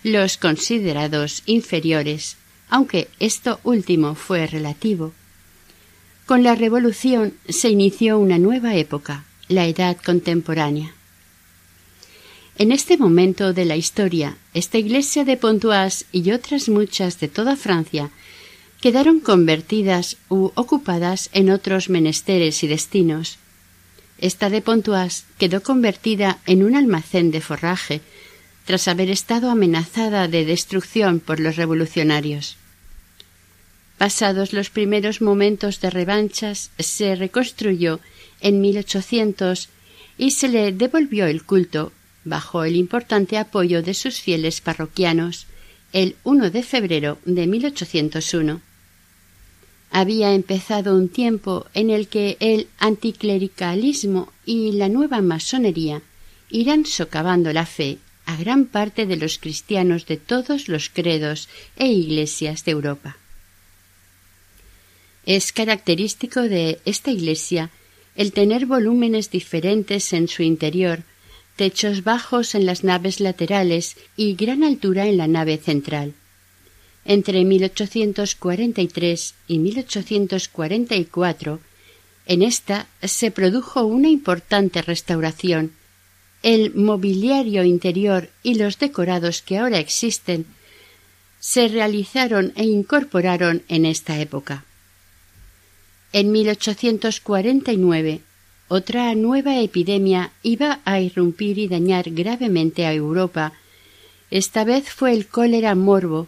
los 0.01 0.37
considerados 0.37 1.43
inferiores, 1.45 2.37
aunque 2.69 3.07
esto 3.19 3.59
último 3.63 4.15
fue 4.15 4.47
relativo. 4.47 5.13
Con 6.25 6.41
la 6.41 6.55
Revolución 6.55 7.35
se 7.47 7.69
inició 7.69 8.17
una 8.17 8.39
nueva 8.39 8.73
época, 8.73 9.25
la 9.47 9.67
Edad 9.67 9.95
contemporánea. 10.03 10.95
En 12.55 12.71
este 12.71 12.97
momento 12.97 13.51
de 13.51 13.65
la 13.65 13.75
historia, 13.75 14.37
esta 14.53 14.77
iglesia 14.77 15.25
de 15.25 15.37
Pontoise 15.37 16.05
y 16.11 16.31
otras 16.31 16.69
muchas 16.69 17.19
de 17.19 17.27
toda 17.27 17.55
Francia 17.55 18.11
quedaron 18.79 19.21
convertidas 19.21 20.17
u 20.29 20.51
ocupadas 20.53 21.31
en 21.33 21.49
otros 21.49 21.89
menesteres 21.89 22.63
y 22.63 22.67
destinos. 22.67 23.39
Esta 24.19 24.51
de 24.51 24.61
Pontoise 24.61 25.23
quedó 25.39 25.63
convertida 25.63 26.37
en 26.45 26.63
un 26.63 26.75
almacén 26.75 27.31
de 27.31 27.41
forraje, 27.41 28.01
tras 28.65 28.87
haber 28.87 29.09
estado 29.09 29.49
amenazada 29.49 30.27
de 30.27 30.45
destrucción 30.45 31.19
por 31.19 31.39
los 31.39 31.55
revolucionarios. 31.55 32.57
Pasados 33.97 34.53
los 34.53 34.69
primeros 34.69 35.21
momentos 35.21 35.81
de 35.81 35.89
revanchas, 35.89 36.69
se 36.77 37.15
reconstruyó 37.15 37.99
en 38.41 38.61
1800 38.61 39.69
y 40.19 40.31
se 40.31 40.49
le 40.49 40.71
devolvió 40.71 41.25
el 41.25 41.43
culto 41.43 41.91
bajo 42.23 42.63
el 42.63 42.75
importante 42.75 43.37
apoyo 43.37 43.81
de 43.81 43.93
sus 43.93 44.19
fieles 44.19 44.61
parroquianos 44.61 45.47
el 45.91 46.15
1 46.23 46.49
de 46.49 46.63
febrero 46.63 47.19
de 47.25 47.47
1801 47.47 48.61
había 49.93 50.33
empezado 50.33 50.95
un 50.95 51.07
tiempo 51.07 51.67
en 51.75 51.91
el 51.91 52.07
que 52.07 52.35
el 52.39 52.67
anticlericalismo 52.79 54.33
y 54.43 54.71
la 54.71 54.89
nueva 54.89 55.21
masonería 55.21 56.01
irán 56.49 56.87
socavando 56.87 57.53
la 57.53 57.67
fe 57.67 57.99
a 58.25 58.35
gran 58.35 58.65
parte 58.65 59.05
de 59.05 59.17
los 59.17 59.37
cristianos 59.37 60.07
de 60.07 60.17
todos 60.17 60.67
los 60.67 60.89
credos 60.89 61.47
e 61.75 61.87
iglesias 61.87 62.65
de 62.65 62.71
Europa. 62.71 63.17
Es 65.27 65.53
característico 65.53 66.41
de 66.41 66.79
esta 66.85 67.11
iglesia 67.11 67.69
el 68.15 68.33
tener 68.33 68.65
volúmenes 68.65 69.29
diferentes 69.29 70.11
en 70.13 70.27
su 70.27 70.41
interior, 70.41 71.03
techos 71.55 72.03
bajos 72.03 72.55
en 72.55 72.65
las 72.65 72.83
naves 72.83 73.19
laterales 73.19 73.95
y 74.15 74.35
gran 74.35 74.63
altura 74.63 75.05
en 75.07 75.17
la 75.17 75.27
nave 75.27 75.57
central. 75.57 76.13
Entre 77.05 77.43
1843 77.43 79.35
y 79.47 79.59
1844, 79.59 81.59
en 82.25 82.41
esta 82.41 82.87
se 83.01 83.31
produjo 83.31 83.83
una 83.83 84.07
importante 84.07 84.81
restauración. 84.81 85.73
El 86.41 86.73
mobiliario 86.73 87.63
interior 87.63 88.29
y 88.41 88.55
los 88.55 88.79
decorados 88.79 89.41
que 89.41 89.57
ahora 89.57 89.79
existen 89.79 90.45
se 91.39 91.67
realizaron 91.67 92.53
e 92.55 92.63
incorporaron 92.63 93.63
en 93.67 93.85
esta 93.85 94.19
época. 94.19 94.63
En 96.13 96.31
1849, 96.31 98.21
otra 98.73 99.13
nueva 99.13 99.59
epidemia 99.59 100.31
iba 100.41 100.79
a 100.83 100.99
irrumpir 100.99 101.59
y 101.59 101.67
dañar 101.67 102.09
gravemente 102.09 102.87
a 102.87 102.93
Europa. 102.93 103.53
Esta 104.31 104.63
vez 104.63 104.89
fue 104.89 105.13
el 105.13 105.27
cólera 105.27 105.75
morbo, 105.75 106.27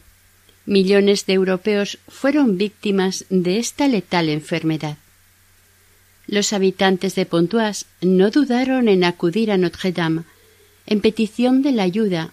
Millones 0.68 1.26
de 1.26 1.34
europeos 1.34 1.98
fueron 2.08 2.58
víctimas 2.58 3.26
de 3.30 3.58
esta 3.58 3.88
letal 3.88 4.30
enfermedad. 4.30 4.98
Los 6.28 6.54
habitantes 6.54 7.16
de 7.16 7.26
Pontoise 7.26 7.86
no 8.02 8.30
dudaron 8.30 8.90
en 8.90 9.04
acudir 9.04 9.52
a 9.52 9.58
Notre 9.58 9.92
Dame 9.92 10.24
en 10.86 11.02
petición 11.02 11.64
de 11.64 11.72
la 11.72 11.84
ayuda 11.84 12.32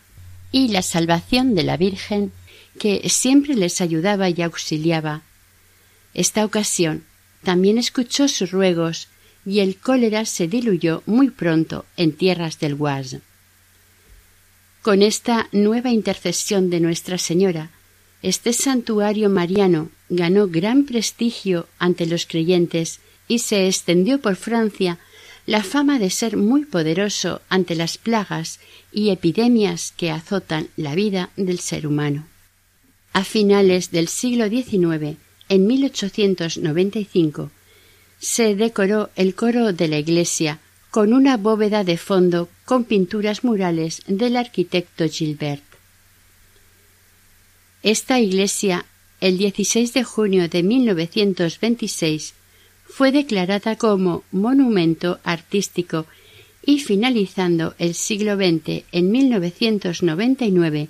y 0.50 0.68
la 0.68 0.82
salvación 0.82 1.54
de 1.54 1.62
la 1.62 1.78
Virgen 1.78 2.32
que 2.78 3.08
siempre 3.08 3.54
les 3.54 3.80
ayudaba 3.80 4.28
y 4.28 4.42
auxiliaba. 4.42 5.22
Esta 6.12 6.44
ocasión 6.44 7.04
también 7.42 7.78
escuchó 7.78 8.28
sus 8.28 8.50
ruegos 8.50 9.08
y 9.44 9.60
el 9.60 9.76
cólera 9.76 10.24
se 10.24 10.48
diluyó 10.48 11.02
muy 11.06 11.30
pronto 11.30 11.84
en 11.96 12.12
tierras 12.12 12.58
del 12.58 12.76
Oise. 12.78 13.20
Con 14.82 15.02
esta 15.02 15.48
nueva 15.52 15.90
intercesión 15.90 16.70
de 16.70 16.80
Nuestra 16.80 17.18
Señora, 17.18 17.70
este 18.22 18.52
santuario 18.52 19.30
mariano 19.30 19.90
ganó 20.08 20.46
gran 20.48 20.84
prestigio 20.84 21.68
ante 21.78 22.06
los 22.06 22.26
creyentes 22.26 23.00
y 23.28 23.40
se 23.40 23.66
extendió 23.66 24.20
por 24.20 24.36
Francia 24.36 24.98
la 25.46 25.62
fama 25.62 25.98
de 25.98 26.10
ser 26.10 26.36
muy 26.36 26.64
poderoso 26.64 27.40
ante 27.48 27.74
las 27.74 27.98
plagas 27.98 28.60
y 28.92 29.10
epidemias 29.10 29.92
que 29.96 30.10
azotan 30.10 30.68
la 30.76 30.94
vida 30.94 31.30
del 31.36 31.58
ser 31.58 31.86
humano. 31.86 32.26
A 33.12 33.24
finales 33.24 33.90
del 33.90 34.08
siglo 34.08 34.48
XIX, 34.48 35.16
en 35.48 35.66
1895, 35.66 37.50
se 38.22 38.54
decoró 38.54 39.10
el 39.16 39.34
coro 39.34 39.72
de 39.72 39.88
la 39.88 39.98
iglesia 39.98 40.60
con 40.92 41.12
una 41.12 41.36
bóveda 41.36 41.82
de 41.82 41.98
fondo 41.98 42.48
con 42.64 42.84
pinturas 42.84 43.42
murales 43.42 44.02
del 44.06 44.36
arquitecto 44.36 45.08
Gilbert. 45.08 45.64
Esta 47.82 48.20
iglesia, 48.20 48.86
el 49.20 49.38
16 49.38 49.92
de 49.92 50.04
junio 50.04 50.48
de 50.48 50.62
1926, 50.62 52.34
fue 52.86 53.10
declarada 53.10 53.74
como 53.74 54.22
monumento 54.30 55.18
artístico 55.24 56.06
y 56.64 56.78
finalizando 56.78 57.74
el 57.78 57.94
siglo 57.94 58.36
XX 58.36 58.84
en 58.92 59.10
1999, 59.10 60.88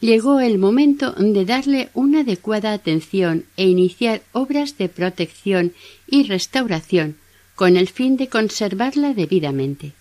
llegó 0.00 0.40
el 0.40 0.58
momento 0.58 1.12
de 1.12 1.44
darle 1.44 1.88
una 1.94 2.20
adecuada 2.20 2.72
atención 2.72 3.44
e 3.56 3.66
iniciar 3.66 4.22
obras 4.32 4.78
de 4.78 4.88
protección 4.88 5.74
y 6.06 6.24
restauración 6.24 7.16
con 7.54 7.76
el 7.76 7.88
fin 7.88 8.16
de 8.16 8.28
conservarla 8.28 9.14
debidamente. 9.14 9.92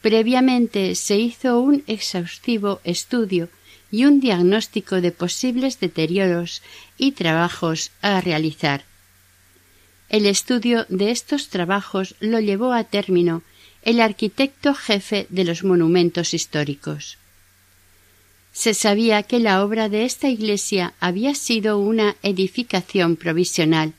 Previamente 0.00 0.94
se 0.94 1.18
hizo 1.18 1.60
un 1.60 1.84
exhaustivo 1.86 2.80
estudio 2.84 3.48
y 3.90 4.06
un 4.06 4.20
diagnóstico 4.20 5.02
de 5.02 5.12
posibles 5.12 5.78
deterioros 5.78 6.62
y 6.96 7.12
trabajos 7.12 7.90
a 8.00 8.20
realizar. 8.20 8.84
El 10.08 10.26
estudio 10.26 10.86
de 10.88 11.10
estos 11.10 11.50
trabajos 11.50 12.14
lo 12.20 12.40
llevó 12.40 12.72
a 12.72 12.84
término 12.84 13.42
el 13.82 14.00
arquitecto 14.00 14.74
jefe 14.74 15.26
de 15.28 15.44
los 15.44 15.62
monumentos 15.64 16.32
históricos. 16.34 17.18
Se 18.52 18.74
sabía 18.74 19.22
que 19.22 19.38
la 19.38 19.64
obra 19.64 19.88
de 19.88 20.04
esta 20.04 20.28
iglesia 20.28 20.92
había 21.00 21.34
sido 21.34 21.78
una 21.78 22.16
edificación 22.22 23.16
provisional, 23.16 23.94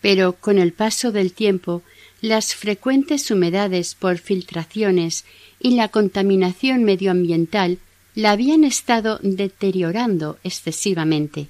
pero 0.00 0.34
con 0.34 0.58
el 0.58 0.72
paso 0.72 1.10
del 1.10 1.32
tiempo 1.32 1.82
las 2.20 2.54
frecuentes 2.54 3.30
humedades 3.30 3.94
por 3.94 4.18
filtraciones 4.18 5.24
y 5.58 5.72
la 5.72 5.88
contaminación 5.88 6.84
medioambiental 6.84 7.78
la 8.14 8.30
habían 8.30 8.64
estado 8.64 9.18
deteriorando 9.22 10.38
excesivamente. 10.44 11.48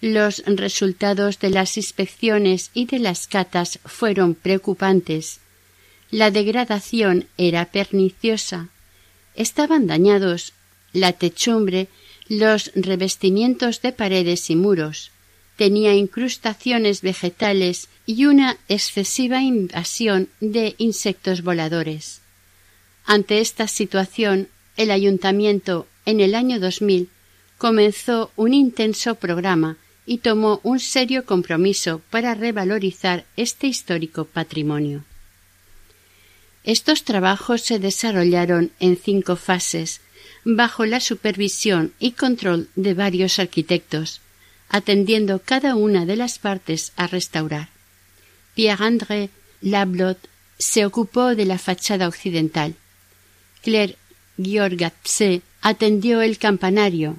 Los 0.00 0.42
resultados 0.46 1.38
de 1.38 1.50
las 1.50 1.76
inspecciones 1.76 2.70
y 2.74 2.86
de 2.86 2.98
las 2.98 3.28
catas 3.28 3.78
fueron 3.84 4.34
preocupantes. 4.34 5.38
La 6.10 6.32
degradación 6.32 7.28
era 7.38 7.66
perniciosa. 7.66 8.68
Estaban 9.36 9.86
dañados 9.86 10.52
la 10.92 11.12
techumbre, 11.12 11.88
los 12.28 12.70
revestimientos 12.74 13.82
de 13.82 13.92
paredes 13.92 14.50
y 14.50 14.56
muros. 14.56 15.10
Tenía 15.56 15.94
incrustaciones 15.94 17.02
vegetales 17.02 17.88
y 18.06 18.24
una 18.26 18.56
excesiva 18.68 19.42
invasión 19.42 20.28
de 20.40 20.74
insectos 20.78 21.42
voladores. 21.42 22.20
Ante 23.04 23.40
esta 23.40 23.68
situación 23.68 24.48
el 24.76 24.90
ayuntamiento 24.90 25.86
en 26.06 26.20
el 26.20 26.34
año 26.34 26.58
2000 26.58 27.08
comenzó 27.58 28.32
un 28.36 28.54
intenso 28.54 29.14
programa 29.14 29.76
y 30.04 30.18
tomó 30.18 30.60
un 30.62 30.80
serio 30.80 31.24
compromiso 31.24 32.00
para 32.10 32.34
revalorizar 32.34 33.24
este 33.36 33.66
histórico 33.66 34.24
patrimonio. 34.24 35.04
Estos 36.64 37.04
trabajos 37.04 37.62
se 37.62 37.78
desarrollaron 37.78 38.72
en 38.78 38.96
cinco 38.96 39.36
fases, 39.36 40.00
bajo 40.44 40.86
la 40.86 41.00
supervisión 41.00 41.92
y 41.98 42.12
control 42.12 42.68
de 42.74 42.94
varios 42.94 43.38
arquitectos, 43.38 44.20
atendiendo 44.68 45.40
cada 45.44 45.76
una 45.76 46.06
de 46.06 46.16
las 46.16 46.38
partes 46.38 46.92
a 46.96 47.06
restaurar. 47.06 47.68
Pierre-André 48.54 49.30
Lablot 49.60 50.18
se 50.58 50.84
ocupó 50.84 51.34
de 51.34 51.44
la 51.44 51.58
fachada 51.58 52.08
occidental. 52.08 52.74
Claire 53.62 53.96
Giorgatse 54.36 55.42
atendió 55.60 56.22
el 56.22 56.38
campanario. 56.38 57.16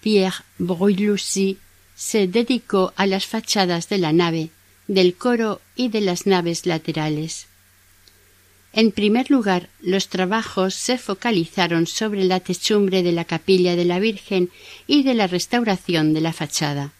Pierre 0.00 0.44
Bruylucy 0.58 1.58
se 1.96 2.26
dedicó 2.26 2.92
a 2.96 3.06
las 3.06 3.26
fachadas 3.26 3.88
de 3.88 3.98
la 3.98 4.12
nave, 4.12 4.50
del 4.86 5.14
coro 5.14 5.60
y 5.76 5.88
de 5.88 6.00
las 6.00 6.26
naves 6.26 6.66
laterales. 6.66 7.46
En 8.72 8.90
primer 8.90 9.30
lugar, 9.30 9.68
los 9.80 10.08
trabajos 10.08 10.74
se 10.74 10.96
focalizaron 10.96 11.86
sobre 11.86 12.24
la 12.24 12.40
techumbre 12.40 13.02
de 13.02 13.12
la 13.12 13.26
capilla 13.26 13.76
de 13.76 13.84
la 13.84 13.98
Virgen 13.98 14.50
y 14.86 15.02
de 15.02 15.14
la 15.14 15.26
restauración 15.26 16.14
de 16.14 16.22
la 16.22 16.32
fachada. 16.32 16.92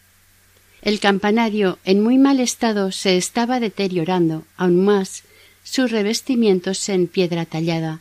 El 0.82 1.00
campanario, 1.00 1.78
en 1.84 2.02
muy 2.02 2.18
mal 2.18 2.40
estado, 2.40 2.92
se 2.92 3.16
estaba 3.16 3.58
deteriorando 3.58 4.44
aún 4.56 4.84
más 4.84 5.22
sus 5.64 5.90
revestimientos 5.90 6.88
en 6.88 7.06
piedra 7.06 7.46
tallada. 7.46 8.00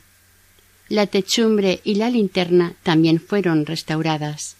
La 0.89 1.07
techumbre 1.07 1.79
y 1.85 1.95
la 1.95 2.09
linterna 2.09 2.73
también 2.83 3.21
fueron 3.21 3.65
restauradas. 3.65 4.57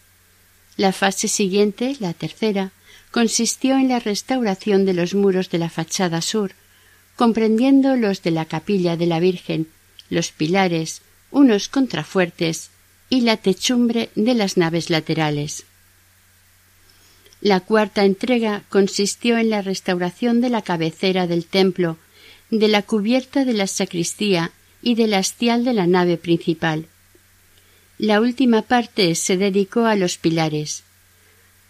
La 0.78 0.94
fase 0.94 1.28
siguiente, 1.28 1.98
la 2.00 2.14
tercera, 2.14 2.72
consistió 3.12 3.76
en 3.76 3.90
la 3.90 4.00
restauración 4.00 4.86
de 4.86 4.94
los 4.94 5.16
muros 5.16 5.50
de 5.50 5.58
la 5.58 5.70
fachada 5.70 6.22
sur, 6.22 6.54
comprendiendo 7.22 7.96
los 7.98 8.24
de 8.24 8.32
la 8.32 8.46
capilla 8.46 8.98
de 8.98 9.06
la 9.06 9.20
Virgen, 9.20 9.68
los 10.10 10.32
pilares, 10.32 11.04
unos 11.30 11.70
contrafuertes 11.70 12.72
y 13.12 13.22
la 13.22 13.38
techumbre 13.38 14.10
de 14.16 14.34
las 14.34 14.58
naves 14.58 14.90
laterales. 14.90 15.66
La 17.40 17.60
cuarta 17.60 18.06
entrega 18.06 18.64
consistió 18.70 19.38
en 19.38 19.52
la 19.52 19.62
restauración 19.62 20.42
de 20.42 20.50
la 20.50 20.64
cabecera 20.64 21.28
del 21.28 21.46
templo, 21.46 21.98
de 22.50 22.68
la 22.68 22.82
cubierta 22.82 23.46
de 23.46 23.54
la 23.54 23.68
sacristía 23.68 24.50
y 24.82 24.96
del 24.96 25.14
hastial 25.14 25.64
de 25.64 25.74
la 25.74 25.86
nave 25.86 26.18
principal. 26.18 26.88
La 28.00 28.20
última 28.20 28.64
parte 28.64 29.14
se 29.14 29.38
dedicó 29.38 29.86
a 29.86 29.96
los 29.96 30.18
pilares, 30.18 30.82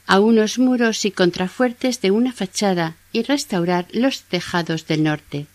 a 0.07 0.21
unos 0.21 0.59
muros 0.59 1.03
y 1.03 1.11
contrafuertes 1.11 1.99
de 1.99 2.11
una 2.11 2.31
fachada 2.31 2.95
y 3.11 3.23
restaurar 3.23 3.87
los 3.91 4.23
tejados 4.23 4.87
del 4.87 5.03
norte. 5.03 5.47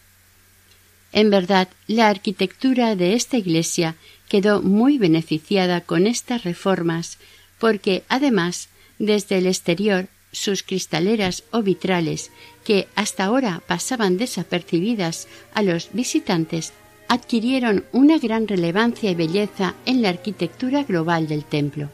En 1.12 1.30
verdad, 1.30 1.68
la 1.86 2.08
arquitectura 2.08 2.96
de 2.96 3.14
esta 3.14 3.38
iglesia 3.38 3.96
quedó 4.28 4.62
muy 4.62 4.98
beneficiada 4.98 5.80
con 5.80 6.06
estas 6.06 6.44
reformas, 6.44 7.18
porque, 7.58 8.02
además, 8.08 8.68
desde 8.98 9.38
el 9.38 9.46
exterior, 9.46 10.08
sus 10.32 10.62
cristaleras 10.62 11.44
o 11.50 11.62
vitrales, 11.62 12.30
que 12.64 12.88
hasta 12.94 13.24
ahora 13.24 13.62
pasaban 13.66 14.18
desapercibidas 14.18 15.28
a 15.54 15.62
los 15.62 15.88
visitantes, 15.92 16.72
adquirieron 17.08 17.84
una 17.92 18.18
gran 18.18 18.48
relevancia 18.48 19.10
y 19.10 19.14
belleza 19.14 19.74
en 19.86 20.02
la 20.02 20.10
arquitectura 20.10 20.82
global 20.82 21.28
del 21.28 21.44
templo. 21.44 21.88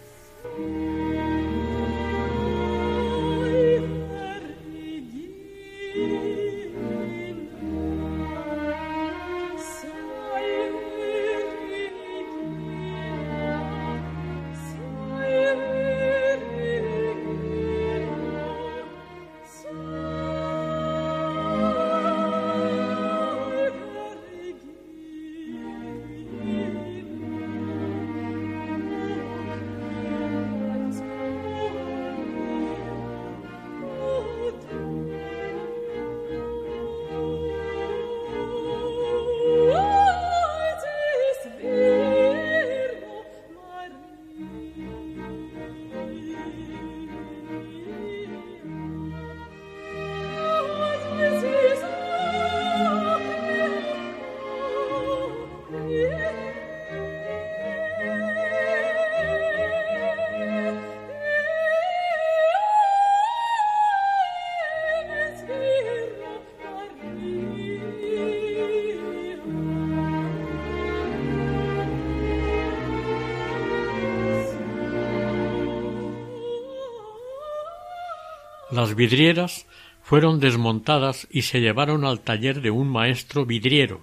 Las 78.72 78.94
vidrieras 78.94 79.66
fueron 80.02 80.40
desmontadas 80.40 81.28
y 81.30 81.42
se 81.42 81.60
llevaron 81.60 82.06
al 82.06 82.20
taller 82.20 82.62
de 82.62 82.70
un 82.70 82.88
maestro 82.88 83.44
vidriero. 83.44 84.00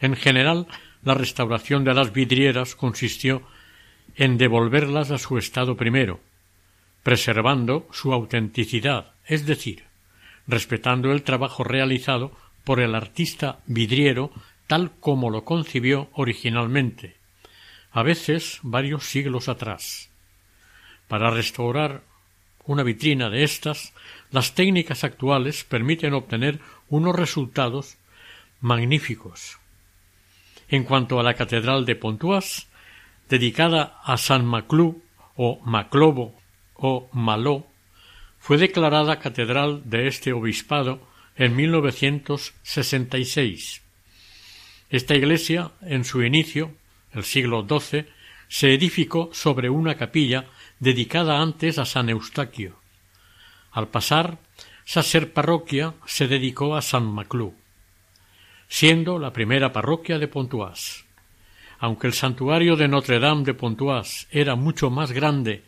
En 0.00 0.16
general, 0.16 0.66
la 1.02 1.14
restauración 1.14 1.82
de 1.82 1.94
las 1.94 2.12
vidrieras 2.12 2.74
consistió 2.74 3.40
en 4.16 4.36
devolverlas 4.36 5.10
a 5.12 5.16
su 5.16 5.38
estado 5.38 5.78
primero, 5.78 6.20
preservando 7.02 7.88
su 7.90 8.12
autenticidad, 8.12 9.12
es 9.24 9.46
decir, 9.46 9.84
respetando 10.46 11.10
el 11.10 11.22
trabajo 11.22 11.64
realizado 11.64 12.32
por 12.64 12.80
el 12.80 12.94
artista 12.94 13.60
vidriero 13.64 14.30
tal 14.66 14.92
como 15.00 15.30
lo 15.30 15.46
concibió 15.46 16.10
originalmente, 16.12 17.16
a 17.92 18.02
veces 18.02 18.58
varios 18.62 19.04
siglos 19.04 19.48
atrás. 19.48 20.10
Para 21.08 21.30
restaurar 21.30 22.09
una 22.70 22.82
vitrina 22.84 23.30
de 23.30 23.42
estas, 23.42 23.92
las 24.30 24.54
técnicas 24.54 25.02
actuales 25.02 25.64
permiten 25.64 26.14
obtener 26.14 26.60
unos 26.88 27.16
resultados 27.16 27.96
magníficos. 28.60 29.58
En 30.68 30.84
cuanto 30.84 31.18
a 31.18 31.24
la 31.24 31.34
Catedral 31.34 31.84
de 31.84 31.96
Pontoise, 31.96 32.68
dedicada 33.28 33.98
a 34.04 34.16
San 34.18 34.46
Maclú 34.46 35.02
o 35.34 35.60
Maclobo 35.64 36.40
o 36.74 37.08
Maló, 37.12 37.66
fue 38.38 38.56
declarada 38.56 39.18
catedral 39.18 39.82
de 39.90 40.06
este 40.06 40.32
obispado 40.32 41.00
en 41.34 41.56
1966. 41.56 43.82
Esta 44.90 45.16
iglesia, 45.16 45.72
en 45.82 46.04
su 46.04 46.22
inicio, 46.22 46.76
el 47.14 47.24
siglo 47.24 47.66
XII, 47.68 48.06
se 48.46 48.72
edificó 48.72 49.30
sobre 49.32 49.70
una 49.70 49.96
capilla 49.96 50.46
dedicada 50.80 51.40
antes 51.40 51.78
a 51.78 51.84
San 51.84 52.08
Eustaquio. 52.08 52.74
Al 53.70 53.88
pasar, 53.88 54.38
esa 54.86 55.02
ser 55.02 55.32
parroquia 55.32 55.94
se 56.06 56.26
dedicó 56.26 56.74
a 56.74 56.82
San 56.82 57.04
Maclú, 57.04 57.54
siendo 58.66 59.18
la 59.18 59.32
primera 59.32 59.72
parroquia 59.72 60.18
de 60.18 60.26
Pontoise. 60.26 61.04
Aunque 61.78 62.06
el 62.06 62.14
santuario 62.14 62.76
de 62.76 62.88
Notre 62.88 63.20
Dame 63.20 63.44
de 63.44 63.54
Pontoise 63.54 64.26
era 64.30 64.56
mucho 64.56 64.90
más 64.90 65.12
grande 65.12 65.62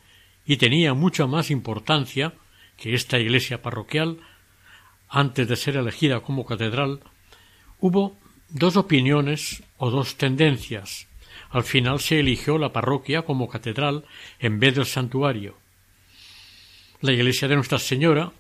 y 0.45 0.57
tenía 0.57 0.95
mucha 0.95 1.27
más 1.27 1.51
importancia 1.51 2.33
que 2.77 2.95
esta 2.95 3.19
iglesia 3.19 3.63
parroquial, 3.63 4.19
antes 5.09 5.47
de 5.47 5.57
ser 5.57 5.77
elegida 5.77 6.21
como 6.21 6.47
catedral, 6.47 7.01
hubo 7.79 8.17
dos 8.49 8.77
opiniones 8.77 9.63
o 9.77 9.91
dos 9.91 10.17
tendencias 10.17 11.07
al 11.53 11.65
final 11.65 12.01
se 12.01 12.19
eligió 12.19 12.59
la 12.59 12.73
parroquia 12.73 13.23
como 13.23 13.49
catedral 13.49 14.05
en 14.41 14.59
vez 14.59 14.75
del 14.75 14.87
santuario. 14.87 15.57
La 17.01 17.13
iglesia 17.13 17.47
de 17.47 17.57
Nuestra 17.57 17.79
Señora 17.79 18.33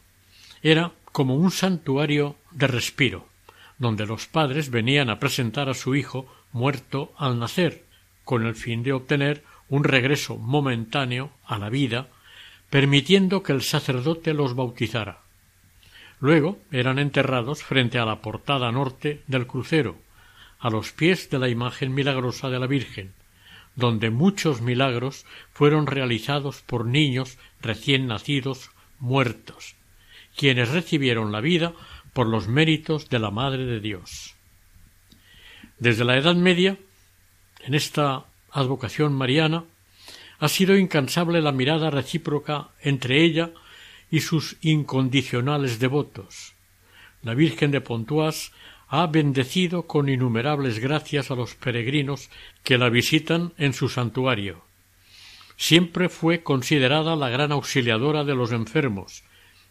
era 0.62 0.92
como 1.12 1.36
un 1.36 1.50
santuario 1.50 2.36
de 2.52 2.66
respiro, 2.66 3.28
donde 3.78 4.06
los 4.06 4.26
padres 4.26 4.70
venían 4.70 5.10
a 5.10 5.18
presentar 5.18 5.68
a 5.68 5.74
su 5.74 5.94
hijo 5.94 6.26
muerto 6.52 7.12
al 7.18 7.38
nacer, 7.38 7.84
con 8.24 8.46
el 8.46 8.54
fin 8.54 8.82
de 8.82 8.92
obtener 8.92 9.44
un 9.68 9.84
regreso 9.84 10.36
momentáneo 10.36 11.32
a 11.44 11.58
la 11.58 11.68
vida, 11.68 12.08
permitiendo 12.70 13.42
que 13.42 13.52
el 13.52 13.62
sacerdote 13.62 14.32
los 14.32 14.54
bautizara. 14.54 15.20
Luego 16.20 16.58
eran 16.70 16.98
enterrados 16.98 17.62
frente 17.62 17.98
a 17.98 18.06
la 18.06 18.22
portada 18.22 18.70
norte 18.70 19.22
del 19.26 19.46
crucero, 19.46 19.96
a 20.62 20.70
los 20.70 20.92
pies 20.92 21.28
de 21.28 21.40
la 21.40 21.48
imagen 21.48 21.92
milagrosa 21.92 22.48
de 22.48 22.60
la 22.60 22.68
Virgen, 22.68 23.12
donde 23.74 24.10
muchos 24.10 24.60
milagros 24.62 25.26
fueron 25.52 25.88
realizados 25.88 26.62
por 26.62 26.86
niños 26.86 27.36
recién 27.60 28.06
nacidos 28.06 28.70
muertos, 29.00 29.74
quienes 30.36 30.70
recibieron 30.70 31.32
la 31.32 31.40
vida 31.40 31.72
por 32.12 32.28
los 32.28 32.46
méritos 32.46 33.08
de 33.08 33.18
la 33.18 33.32
Madre 33.32 33.66
de 33.66 33.80
Dios. 33.80 34.36
Desde 35.78 36.04
la 36.04 36.16
Edad 36.16 36.36
Media, 36.36 36.78
en 37.64 37.74
esta 37.74 38.24
advocación 38.52 39.14
mariana, 39.14 39.64
ha 40.38 40.48
sido 40.48 40.76
incansable 40.76 41.42
la 41.42 41.50
mirada 41.50 41.90
recíproca 41.90 42.68
entre 42.80 43.24
ella 43.24 43.50
y 44.12 44.20
sus 44.20 44.58
incondicionales 44.60 45.80
devotos, 45.80 46.54
la 47.22 47.34
Virgen 47.34 47.72
de 47.72 47.80
Pontoise 47.80 48.52
ha 48.94 49.06
bendecido 49.06 49.86
con 49.86 50.10
innumerables 50.10 50.78
gracias 50.78 51.30
a 51.30 51.34
los 51.34 51.54
peregrinos 51.54 52.28
que 52.62 52.76
la 52.76 52.90
visitan 52.90 53.54
en 53.56 53.72
su 53.72 53.88
santuario. 53.88 54.66
Siempre 55.56 56.10
fue 56.10 56.42
considerada 56.42 57.16
la 57.16 57.30
gran 57.30 57.52
auxiliadora 57.52 58.22
de 58.24 58.34
los 58.34 58.52
enfermos 58.52 59.24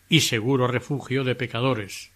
y 0.09 0.21
seguro 0.21 0.65
refugio 0.65 1.23
de 1.23 1.35
pecadores. 1.35 2.09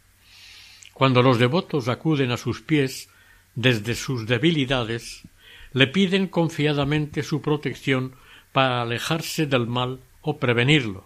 Cuando 0.96 1.22
los 1.22 1.38
devotos 1.38 1.90
acuden 1.90 2.32
a 2.32 2.38
sus 2.38 2.62
pies 2.62 3.08
desde 3.54 3.94
sus 3.94 4.26
debilidades, 4.26 5.28
le 5.74 5.86
piden 5.86 6.26
confiadamente 6.26 7.22
su 7.22 7.40
protección 7.40 8.16
para 8.52 8.82
alejarse 8.82 9.46
del 9.46 9.68
mal 9.68 10.00
o 10.24 10.40
prevenirlo. 10.40 11.06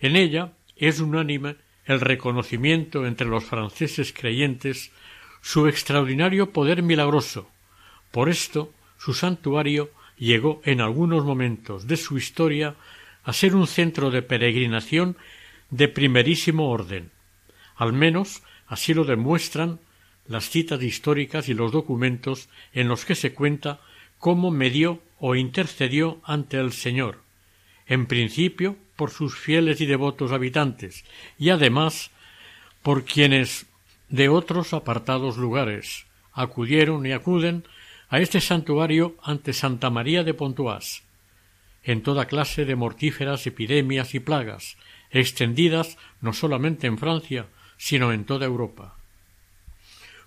En 0.00 0.16
ella 0.16 0.54
es 0.74 1.00
unánime 1.00 1.56
el 1.86 2.00
reconocimiento 2.00 3.06
entre 3.06 3.26
los 3.26 3.44
franceses 3.44 4.12
creyentes 4.12 4.90
su 5.40 5.68
extraordinario 5.68 6.50
poder 6.50 6.82
milagroso. 6.82 7.48
Por 8.10 8.28
esto 8.28 8.72
su 8.98 9.14
santuario 9.14 9.90
llegó 10.18 10.60
en 10.64 10.80
algunos 10.80 11.24
momentos 11.24 11.86
de 11.86 11.96
su 11.96 12.18
historia 12.18 12.74
a 13.24 13.32
ser 13.32 13.54
un 13.54 13.66
centro 13.66 14.10
de 14.10 14.22
peregrinación 14.22 15.16
de 15.70 15.88
primerísimo 15.88 16.70
orden. 16.70 17.10
Al 17.76 17.92
menos 17.92 18.42
así 18.66 18.94
lo 18.94 19.04
demuestran 19.04 19.78
las 20.26 20.48
citas 20.50 20.82
históricas 20.82 21.48
y 21.48 21.54
los 21.54 21.72
documentos 21.72 22.48
en 22.72 22.88
los 22.88 23.04
que 23.04 23.14
se 23.14 23.32
cuenta 23.32 23.80
cómo 24.18 24.50
medió 24.50 25.00
o 25.18 25.34
intercedió 25.34 26.20
ante 26.24 26.58
el 26.58 26.72
Señor, 26.72 27.20
en 27.86 28.06
principio 28.06 28.76
por 28.96 29.10
sus 29.10 29.36
fieles 29.36 29.80
y 29.80 29.86
devotos 29.86 30.32
habitantes, 30.32 31.04
y 31.38 31.50
además 31.50 32.10
por 32.82 33.04
quienes 33.04 33.66
de 34.08 34.28
otros 34.28 34.72
apartados 34.72 35.36
lugares 35.36 36.06
acudieron 36.32 37.06
y 37.06 37.12
acuden 37.12 37.64
a 38.08 38.20
este 38.20 38.40
santuario 38.40 39.16
ante 39.22 39.52
Santa 39.52 39.90
María 39.90 40.22
de 40.22 40.34
Pontoise, 40.34 41.02
en 41.82 42.02
toda 42.02 42.26
clase 42.26 42.64
de 42.64 42.76
mortíferas 42.76 43.46
epidemias 43.46 44.14
y 44.14 44.20
plagas, 44.20 44.76
extendidas 45.10 45.98
no 46.20 46.32
solamente 46.32 46.86
en 46.86 46.98
Francia, 46.98 47.46
sino 47.76 48.12
en 48.12 48.24
toda 48.24 48.46
Europa. 48.46 48.96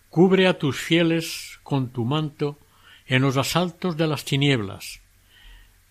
Cubre 0.10 0.48
a 0.48 0.58
tus 0.58 0.78
fieles 0.78 1.60
con 1.64 1.90
tu 1.90 2.06
manto 2.06 2.58
en 3.06 3.22
los 3.22 3.38
asaltos 3.38 3.98
de 3.98 4.08
las 4.08 4.26
tinieblas, 4.26 5.02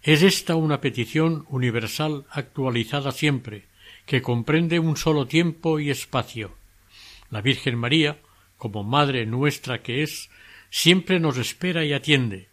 es 0.03 0.23
esta 0.23 0.55
una 0.55 0.81
petición 0.81 1.45
universal 1.49 2.25
actualizada 2.31 3.13
siempre, 3.13 3.65
que 4.07 4.23
comprende 4.23 4.79
un 4.79 4.97
solo 4.97 5.27
tiempo 5.27 5.81
y 5.81 5.91
espacio. 5.91 6.55
La 7.31 7.43
Virgen 7.43 7.77
María, 7.77 8.19
como 8.57 8.85
Madre 8.85 9.27
nuestra 9.27 9.83
que 9.83 10.03
es, 10.03 10.31
siempre 10.71 11.21
nos 11.21 11.37
espera 11.37 11.85
y 11.85 11.93
atiende. 11.93 12.49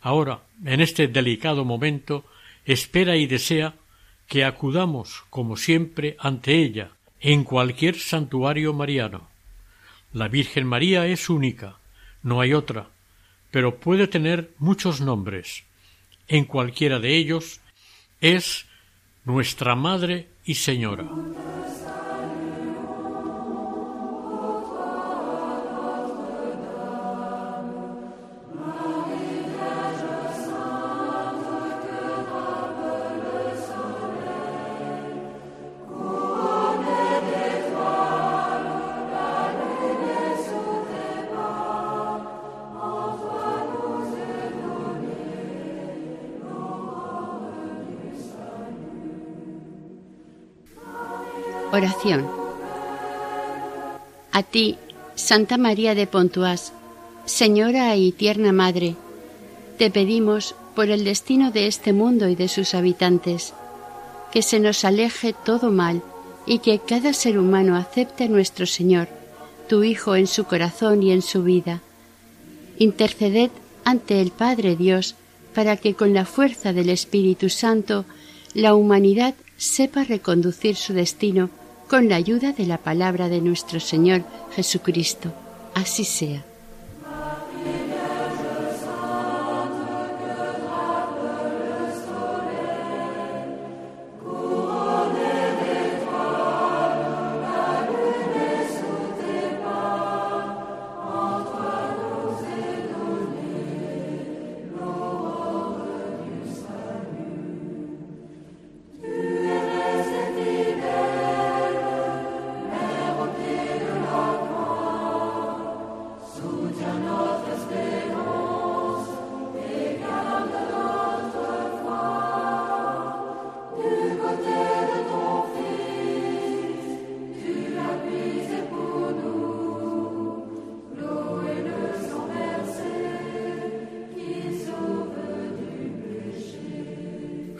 Ahora, 0.00 0.42
en 0.64 0.80
este 0.80 1.08
delicado 1.08 1.64
momento, 1.64 2.24
espera 2.64 3.16
y 3.16 3.26
desea 3.26 3.74
que 4.26 4.44
acudamos, 4.44 5.24
como 5.30 5.56
siempre, 5.56 6.16
ante 6.18 6.54
ella, 6.54 6.90
en 7.20 7.44
cualquier 7.44 7.98
santuario 7.98 8.72
mariano. 8.72 9.28
La 10.12 10.28
Virgen 10.28 10.66
María 10.66 11.06
es 11.06 11.28
única, 11.28 11.76
no 12.22 12.40
hay 12.40 12.54
otra, 12.54 12.88
pero 13.50 13.78
puede 13.78 14.08
tener 14.08 14.50
muchos 14.58 15.00
nombres 15.00 15.64
en 16.28 16.44
cualquiera 16.44 16.98
de 16.98 17.16
ellos, 17.16 17.60
es 18.20 18.66
nuestra 19.24 19.74
Madre 19.74 20.28
y 20.44 20.54
Señora. 20.54 21.06
Oración. 51.78 52.26
A 54.32 54.42
ti, 54.42 54.78
Santa 55.14 55.56
María 55.58 55.94
de 55.94 56.08
Pontoise, 56.08 56.72
Señora 57.24 57.94
y 57.94 58.10
tierna 58.10 58.50
Madre, 58.50 58.96
te 59.78 59.88
pedimos 59.88 60.56
por 60.74 60.90
el 60.90 61.04
destino 61.04 61.52
de 61.52 61.68
este 61.68 61.92
mundo 61.92 62.28
y 62.28 62.34
de 62.34 62.48
sus 62.48 62.74
habitantes, 62.74 63.54
que 64.32 64.42
se 64.42 64.58
nos 64.58 64.84
aleje 64.84 65.32
todo 65.32 65.70
mal 65.70 66.02
y 66.46 66.58
que 66.58 66.80
cada 66.80 67.12
ser 67.12 67.38
humano 67.38 67.76
acepte 67.76 68.24
a 68.24 68.28
nuestro 68.28 68.66
Señor, 68.66 69.06
tu 69.68 69.84
Hijo, 69.84 70.16
en 70.16 70.26
su 70.26 70.46
corazón 70.46 71.04
y 71.04 71.12
en 71.12 71.22
su 71.22 71.44
vida. 71.44 71.80
Interceded 72.78 73.52
ante 73.84 74.20
el 74.20 74.32
Padre 74.32 74.74
Dios 74.74 75.14
para 75.54 75.76
que 75.76 75.94
con 75.94 76.12
la 76.12 76.24
fuerza 76.24 76.72
del 76.72 76.88
Espíritu 76.88 77.48
Santo 77.48 78.04
la 78.52 78.74
humanidad 78.74 79.36
sepa 79.56 80.02
reconducir 80.02 80.74
su 80.74 80.92
destino 80.92 81.50
con 81.88 82.08
la 82.08 82.16
ayuda 82.16 82.52
de 82.52 82.66
la 82.66 82.78
palabra 82.78 83.28
de 83.28 83.40
nuestro 83.40 83.80
Señor 83.80 84.22
Jesucristo. 84.54 85.32
Así 85.74 86.04
sea. 86.04 86.44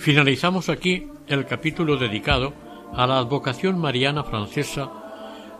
Finalizamos 0.08 0.70
aquí 0.70 1.06
el 1.26 1.44
capítulo 1.44 1.98
dedicado 1.98 2.54
a 2.94 3.06
la 3.06 3.18
advocación 3.18 3.78
mariana 3.78 4.24
francesa 4.24 4.90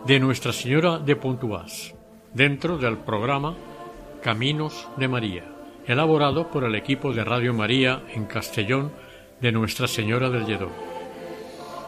de 0.07 0.19
Nuestra 0.19 0.51
Señora 0.51 0.97
de 0.97 1.15
Pontoise, 1.15 1.93
dentro 2.33 2.79
del 2.79 2.97
programa 2.97 3.55
Caminos 4.23 4.87
de 4.97 5.07
María, 5.07 5.43
elaborado 5.85 6.49
por 6.49 6.63
el 6.63 6.73
equipo 6.73 7.13
de 7.13 7.23
Radio 7.23 7.53
María 7.53 8.01
en 8.11 8.25
Castellón 8.25 8.91
de 9.39 9.51
Nuestra 9.51 9.87
Señora 9.87 10.31
del 10.31 10.47
Lledó. 10.47 10.71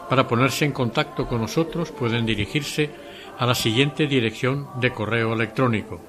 Para 0.08 0.28
ponerse 0.28 0.64
en 0.64 0.70
contacto 0.70 1.26
con 1.26 1.40
nosotros 1.40 1.90
pueden 1.90 2.24
dirigirse 2.24 2.90
a 3.40 3.44
la 3.44 3.56
siguiente 3.56 4.06
dirección 4.06 4.68
de 4.80 4.92
correo 4.92 5.32
electrónico 5.32 6.00